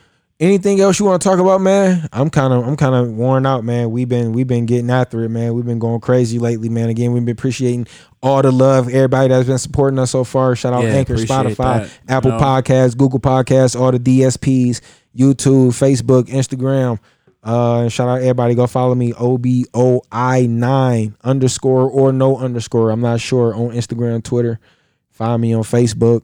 anything 0.44 0.80
else 0.80 0.98
you 0.98 1.06
want 1.06 1.20
to 1.20 1.28
talk 1.28 1.38
about, 1.38 1.60
man? 1.60 2.08
I'm 2.12 2.30
kind 2.30 2.52
of 2.52 2.66
I'm 2.66 2.76
kind 2.76 2.94
of 2.94 3.12
worn 3.12 3.46
out, 3.46 3.64
man. 3.64 3.90
We've 3.90 4.08
been 4.08 4.32
we've 4.32 4.46
been 4.46 4.66
getting 4.66 4.90
after 4.90 5.22
it, 5.24 5.28
man. 5.28 5.54
We've 5.54 5.64
been 5.64 5.78
going 5.78 6.00
crazy 6.00 6.38
lately, 6.38 6.68
man. 6.68 6.88
Again, 6.88 7.12
we've 7.12 7.24
been 7.24 7.32
appreciating 7.32 7.86
all 8.22 8.42
the 8.42 8.52
love, 8.52 8.88
everybody 8.88 9.28
that's 9.28 9.48
been 9.48 9.58
supporting 9.58 9.98
us 9.98 10.10
so 10.10 10.24
far. 10.24 10.56
Shout 10.56 10.72
out 10.72 10.84
Yeah, 10.84 10.90
Anchor, 10.90 11.16
Spotify, 11.16 11.56
that. 11.56 11.90
Apple 12.08 12.30
know? 12.30 12.38
Podcasts, 12.38 12.96
Google 12.96 13.20
Podcasts, 13.20 13.78
all 13.78 13.92
the 13.92 13.98
DSPs, 13.98 14.80
YouTube, 15.16 15.68
Facebook, 15.70 16.24
Instagram. 16.24 16.98
Uh, 17.42 17.82
and 17.82 17.92
shout 17.92 18.08
out 18.08 18.20
everybody. 18.20 18.54
Go 18.54 18.66
follow 18.66 18.94
me, 18.94 19.12
OBOI9 19.12 21.14
underscore 21.22 21.90
or 21.90 22.12
no 22.12 22.38
underscore. 22.38 22.90
I'm 22.90 23.02
not 23.02 23.20
sure 23.20 23.54
on 23.54 23.70
Instagram, 23.70 24.24
Twitter. 24.24 24.58
Find 25.10 25.42
me 25.42 25.54
on 25.54 25.62
Facebook. 25.62 26.22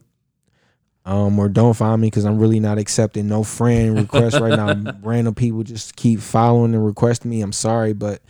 Um, 1.03 1.39
or 1.39 1.49
don't 1.49 1.73
find 1.73 1.99
me 1.99 2.07
because 2.07 2.25
I'm 2.25 2.37
really 2.37 2.59
not 2.59 2.77
accepting 2.77 3.27
no 3.27 3.43
friend 3.43 3.95
requests 3.99 4.39
right 4.39 4.55
now. 4.55 4.93
Random 5.01 5.33
people 5.33 5.63
just 5.63 5.95
keep 5.95 6.19
following 6.19 6.75
and 6.75 6.85
requesting 6.85 7.31
me. 7.31 7.41
I'm 7.41 7.53
sorry, 7.53 7.93
but 7.93 8.21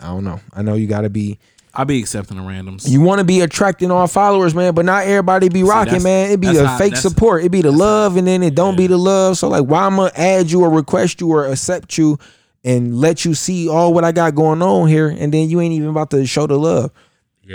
I 0.00 0.08
don't 0.08 0.24
know. 0.24 0.40
I 0.52 0.62
know 0.62 0.74
you 0.74 0.86
got 0.86 1.02
to 1.02 1.10
be. 1.10 1.38
I'll 1.74 1.84
be 1.84 1.98
accepting 2.00 2.36
the 2.38 2.42
randoms. 2.42 2.88
You 2.88 3.00
want 3.00 3.20
to 3.20 3.24
be 3.24 3.40
attracting 3.40 3.90
all 3.90 4.06
followers, 4.08 4.54
man, 4.54 4.74
but 4.74 4.84
not 4.84 5.04
everybody 5.06 5.48
be 5.48 5.62
rocking, 5.62 5.86
that's- 5.94 6.02
man. 6.02 6.30
It 6.32 6.40
be 6.40 6.48
that's 6.48 6.58
the 6.58 6.66
how- 6.66 6.78
fake 6.78 6.96
support. 6.96 7.44
It 7.44 7.50
be 7.50 7.62
the 7.62 7.70
love, 7.70 8.16
and 8.16 8.26
then 8.26 8.42
it 8.42 8.54
don't 8.54 8.76
be 8.76 8.86
the 8.86 8.96
love. 8.96 9.38
So 9.38 9.48
like, 9.48 9.64
why 9.64 9.84
I'm 9.86 9.96
gonna 9.96 10.10
add 10.16 10.50
you 10.50 10.62
or 10.62 10.70
request 10.70 11.20
you 11.20 11.30
or 11.30 11.46
accept 11.46 11.96
you 11.96 12.18
and 12.64 12.96
let 12.98 13.24
you 13.24 13.34
see 13.34 13.68
all 13.68 13.94
what 13.94 14.04
I 14.04 14.12
got 14.12 14.34
going 14.34 14.60
on 14.60 14.88
here, 14.88 15.08
and 15.08 15.32
then 15.32 15.48
you 15.50 15.60
ain't 15.60 15.72
even 15.74 15.88
about 15.90 16.10
to 16.10 16.26
show 16.26 16.46
the 16.46 16.58
love. 16.58 16.90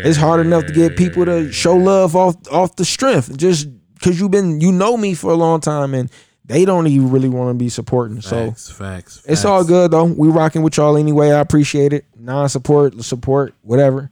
It's 0.07 0.17
hard 0.17 0.43
enough 0.45 0.65
to 0.67 0.73
get 0.73 0.95
people 0.97 1.25
to 1.25 1.51
show 1.51 1.75
love 1.75 2.15
off 2.15 2.35
off 2.51 2.75
the 2.77 2.85
strength, 2.85 3.35
just 3.37 3.67
because 4.03 4.19
you've 4.19 4.31
been 4.31 4.59
you 4.59 4.71
know 4.71 4.97
me 4.97 5.13
for 5.13 5.31
a 5.31 5.35
long 5.35 5.61
time, 5.61 5.93
and 5.93 6.11
they 6.45 6.65
don't 6.65 6.87
even 6.87 7.09
really 7.09 7.29
want 7.29 7.49
to 7.51 7.53
be 7.53 7.69
supporting. 7.69 8.19
So 8.21 8.47
facts, 8.51 8.69
facts, 8.69 9.23
it's 9.25 9.45
all 9.45 9.63
good 9.63 9.91
though. 9.91 10.03
We 10.03 10.27
rocking 10.27 10.61
with 10.61 10.75
y'all 10.77 10.97
anyway. 10.97 11.31
I 11.31 11.39
appreciate 11.39 11.93
it. 11.93 12.05
Non-support, 12.17 13.01
support, 13.03 13.53
whatever. 13.61 14.11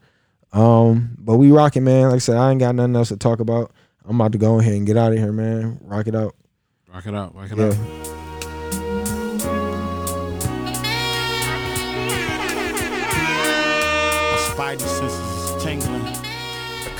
Um, 0.53 1.15
but 1.19 1.37
we 1.37 1.51
rocking, 1.51 1.83
man. 1.83 2.05
Like 2.07 2.15
I 2.15 2.19
said, 2.19 2.37
I 2.37 2.51
ain't 2.51 2.59
got 2.59 2.75
nothing 2.75 2.95
else 2.95 3.09
to 3.09 3.17
talk 3.17 3.39
about. 3.39 3.71
I'm 4.05 4.15
about 4.19 4.31
to 4.31 4.37
go 4.37 4.59
ahead 4.59 4.73
and 4.73 4.85
get 4.87 4.97
out 4.97 5.11
of 5.11 5.17
here, 5.17 5.31
man. 5.31 5.79
Rock 5.81 6.07
it 6.07 6.15
out. 6.15 6.35
Rock 6.93 7.05
it 7.05 7.15
out, 7.15 7.35
rock 7.35 7.51
it 7.51 7.57
Yeah. 7.57 7.65
out. 7.67 8.20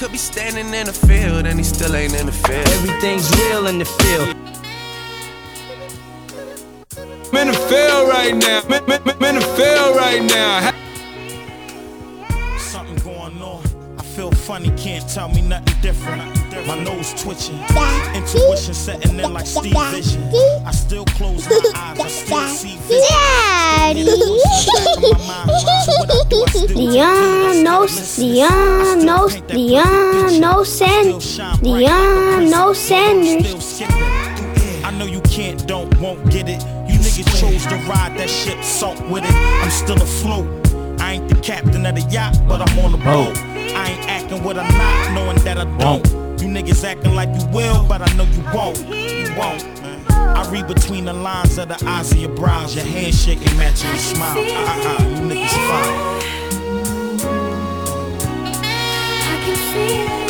Could 0.02 0.14
be 0.14 0.18
standing 0.18 0.74
in 0.74 0.88
the 0.88 0.94
field 0.94 1.46
and 1.46 1.60
he 1.60 1.64
still 1.64 1.96
ain't 1.96 2.20
in 2.20 2.26
the 2.26 2.32
field. 2.32 2.68
Everything's 2.70 3.30
real 3.38 3.68
in 3.68 3.78
the 3.78 3.86
field. 3.86 4.36
I'm 7.30 7.38
in 7.38 7.48
the 7.50 7.54
field 7.70 8.10
right 8.10 8.36
now. 8.36 8.62
I'm 8.64 8.74
in, 8.74 8.92
I'm 8.92 9.24
in 9.24 9.36
the 9.36 9.42
field 9.56 9.96
right 9.96 10.24
now. 10.24 10.74
Something 12.58 12.96
going 13.04 13.40
on. 13.44 13.64
I 14.00 14.04
feel 14.04 14.32
funny, 14.32 14.72
can't 14.76 15.08
tell 15.08 15.30
me 15.30 15.42
nothing 15.42 15.80
different. 15.84 16.41
My 16.68 16.78
nose 16.84 17.14
twitching, 17.22 17.60
intuition 18.14 18.74
setting 18.74 19.20
in 19.20 19.34
like 19.34 19.48
Steve 19.48 19.74
Vision. 19.92 20.24
I 20.66 20.72
still 20.72 21.06
close 21.06 21.50
my 21.50 21.56
eyes, 21.76 22.00
I 22.00 22.08
still 22.08 22.48
see 22.48 22.78
vision. 22.78 23.08
Daddy. 23.10 24.06
Dion 26.74 27.42
Dion 27.52 27.64
knows, 27.64 28.16
Dion 28.16 29.06
knows, 29.06 29.42
Dion 29.42 30.40
knows 30.40 30.70
Sanders. 30.70 31.38
Dion 31.62 32.50
knows 32.50 32.78
Sanders. 32.78 33.82
I 34.84 34.92
know 34.98 35.06
you 35.06 35.22
can't, 35.22 35.68
don't, 35.68 36.00
won't 36.00 36.24
get 36.30 36.48
it. 36.48 36.62
You 36.88 37.00
niggas 37.00 37.40
chose 37.40 37.66
to 37.66 37.76
ride 37.90 38.18
that 38.18 38.30
shit, 38.30 38.64
salt 38.64 39.00
with 39.10 39.24
it. 39.24 39.34
I'm 39.34 39.70
still 39.72 40.02
afloat. 40.02 40.48
I 41.02 41.14
ain't 41.14 41.30
the 41.30 41.36
captain 41.42 41.86
of 41.86 41.96
the 41.96 42.02
yacht, 42.12 42.38
but 42.48 42.62
I'm 42.62 42.80
on 42.80 42.92
the 42.92 43.00
oh. 43.10 43.26
boat. 43.26 43.38
I 43.38 43.92
ain't 43.92 44.10
acting 44.10 44.44
what 44.44 44.58
I'm 44.58 44.72
not, 44.78 45.14
knowing 45.14 45.38
that 45.44 45.58
I 45.58 45.66
don't. 45.78 46.31
You 46.42 46.48
niggas 46.48 46.84
acting 46.84 47.14
like 47.14 47.30
you 47.40 47.46
will, 47.50 47.86
but 47.88 48.02
I 48.02 48.12
know 48.16 48.24
you 48.24 48.44
won't. 48.52 48.80
You 48.90 49.32
won't. 49.38 49.64
man. 49.82 50.04
I 50.10 50.50
read 50.50 50.68
between 50.68 51.06
the 51.06 51.14
lines 51.14 51.60
of 51.60 51.68
the 51.68 51.78
eyes 51.86 52.12
of 52.12 52.18
your 52.18 52.36
brows. 52.36 52.76
Your 52.76 52.84
handshake 52.84 53.38
ain't 53.40 53.58
matching 53.58 53.90
your 53.90 54.00
smile. 54.00 54.38
Uh-uh, 54.40 55.04
you 55.08 55.22
niggas 55.30 55.52
fine. 55.70 56.22
Yo, 59.82 60.21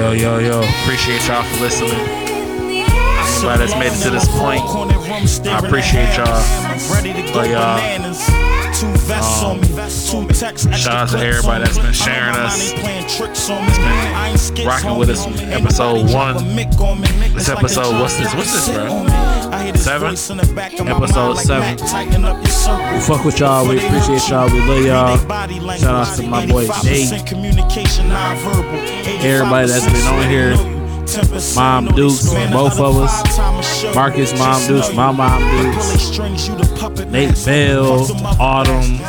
yo, 0.00 0.12
yo, 0.12 0.38
yo. 0.38 0.60
Appreciate 0.82 1.26
y'all 1.28 1.42
for 1.44 1.60
listening. 1.60 1.92
Anybody 1.92 3.58
that's 3.58 3.74
made 3.76 3.92
it 3.92 4.02
to 4.02 4.10
this 4.10 4.26
point, 4.28 4.62
I 5.46 5.58
appreciate 5.58 6.16
y'all. 6.16 6.42
But 7.34 7.50
y'all, 7.50 7.78
um, 9.44 9.60
shout 10.74 10.96
out 10.96 11.08
to 11.10 11.18
everybody 11.18 11.64
that's 11.64 11.78
been 11.78 11.92
sharing 11.92 12.34
us, 12.36 12.72
been 12.72 14.66
rocking 14.66 14.96
with 14.96 15.10
us 15.10 15.26
episode 15.26 16.10
one. 16.12 16.36
This 17.34 17.48
episode, 17.48 18.00
what's 18.00 18.16
this? 18.16 18.34
What's 18.34 18.52
this, 18.52 18.68
bro? 18.74 19.04
Seven? 19.50 20.14
Episode 20.14 21.34
seven. 21.38 21.76
We 22.94 23.00
fuck 23.00 23.24
with 23.24 23.40
y'all. 23.40 23.68
We 23.68 23.84
appreciate 23.84 24.28
y'all. 24.28 24.48
We 24.50 24.60
love 24.60 24.84
y'all. 24.84 25.16
Shout 25.76 26.08
out 26.08 26.16
to 26.16 26.22
my 26.26 26.46
boy 26.46 26.68
Nate. 26.84 27.12
Everybody 29.24 29.66
that's 29.66 29.86
been 29.86 30.06
on 30.06 30.28
here. 30.28 30.54
Mom 31.56 31.86
Dukes, 31.96 32.32
both 32.52 32.78
of 32.78 32.96
us. 32.98 33.94
Marcus, 33.94 34.32
Mom 34.38 34.64
Dukes, 34.68 34.94
my 34.94 35.10
Mom 35.10 35.40
Dukes. 35.40 36.18
Nate 37.06 37.44
Bell, 37.44 38.06
Autumn. 38.40 39.00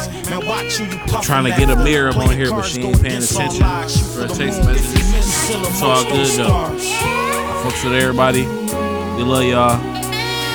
Trying 1.21 1.43
to 1.51 1.51
get 1.51 1.69
a 1.69 1.75
mirror 1.75 2.09
up 2.09 2.17
on 2.17 2.31
here, 2.35 2.49
but 2.49 2.63
she 2.63 2.81
ain't 2.81 2.99
paying 2.99 3.21
attention 3.21 3.61
for 3.61 4.21
her 4.21 4.27
text 4.27 4.63
messages. 4.63 4.95
It's 5.51 5.81
all 5.83 6.03
good 6.05 6.27
though. 6.37 6.47
I 6.47 7.63
fucks 7.63 7.83
with 7.83 7.93
everybody. 7.93 8.41
We 8.41 9.23
love 9.23 9.43
y'all. 9.43 9.90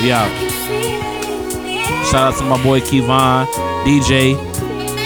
We 0.03 0.13
out. 0.13 0.31
Shout 2.07 2.35
out 2.35 2.39
to 2.39 2.45
my 2.45 2.63
boy 2.63 2.81
Kevon, 2.81 3.47
DJ, 3.85 4.37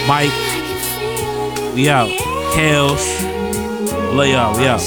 Mike. 0.08 0.32
We 1.74 1.88
out. 1.88 2.08
Kels. 2.52 3.06
Lay 4.16 4.32
y'all. 4.32 4.58
We 4.58 4.66
out. 4.66 4.80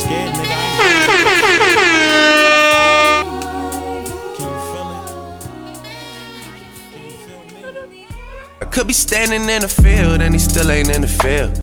I 8.62 8.66
could 8.70 8.88
be 8.88 8.93
standing 8.93 9.49
in 9.49 9.62
the 9.62 9.70
field 9.70 10.22
and 10.22 10.34
he 10.34 10.39
still 10.39 10.70
ain't 10.70 10.93
in 10.93 11.01
the 11.01 11.08
field. 11.08 11.62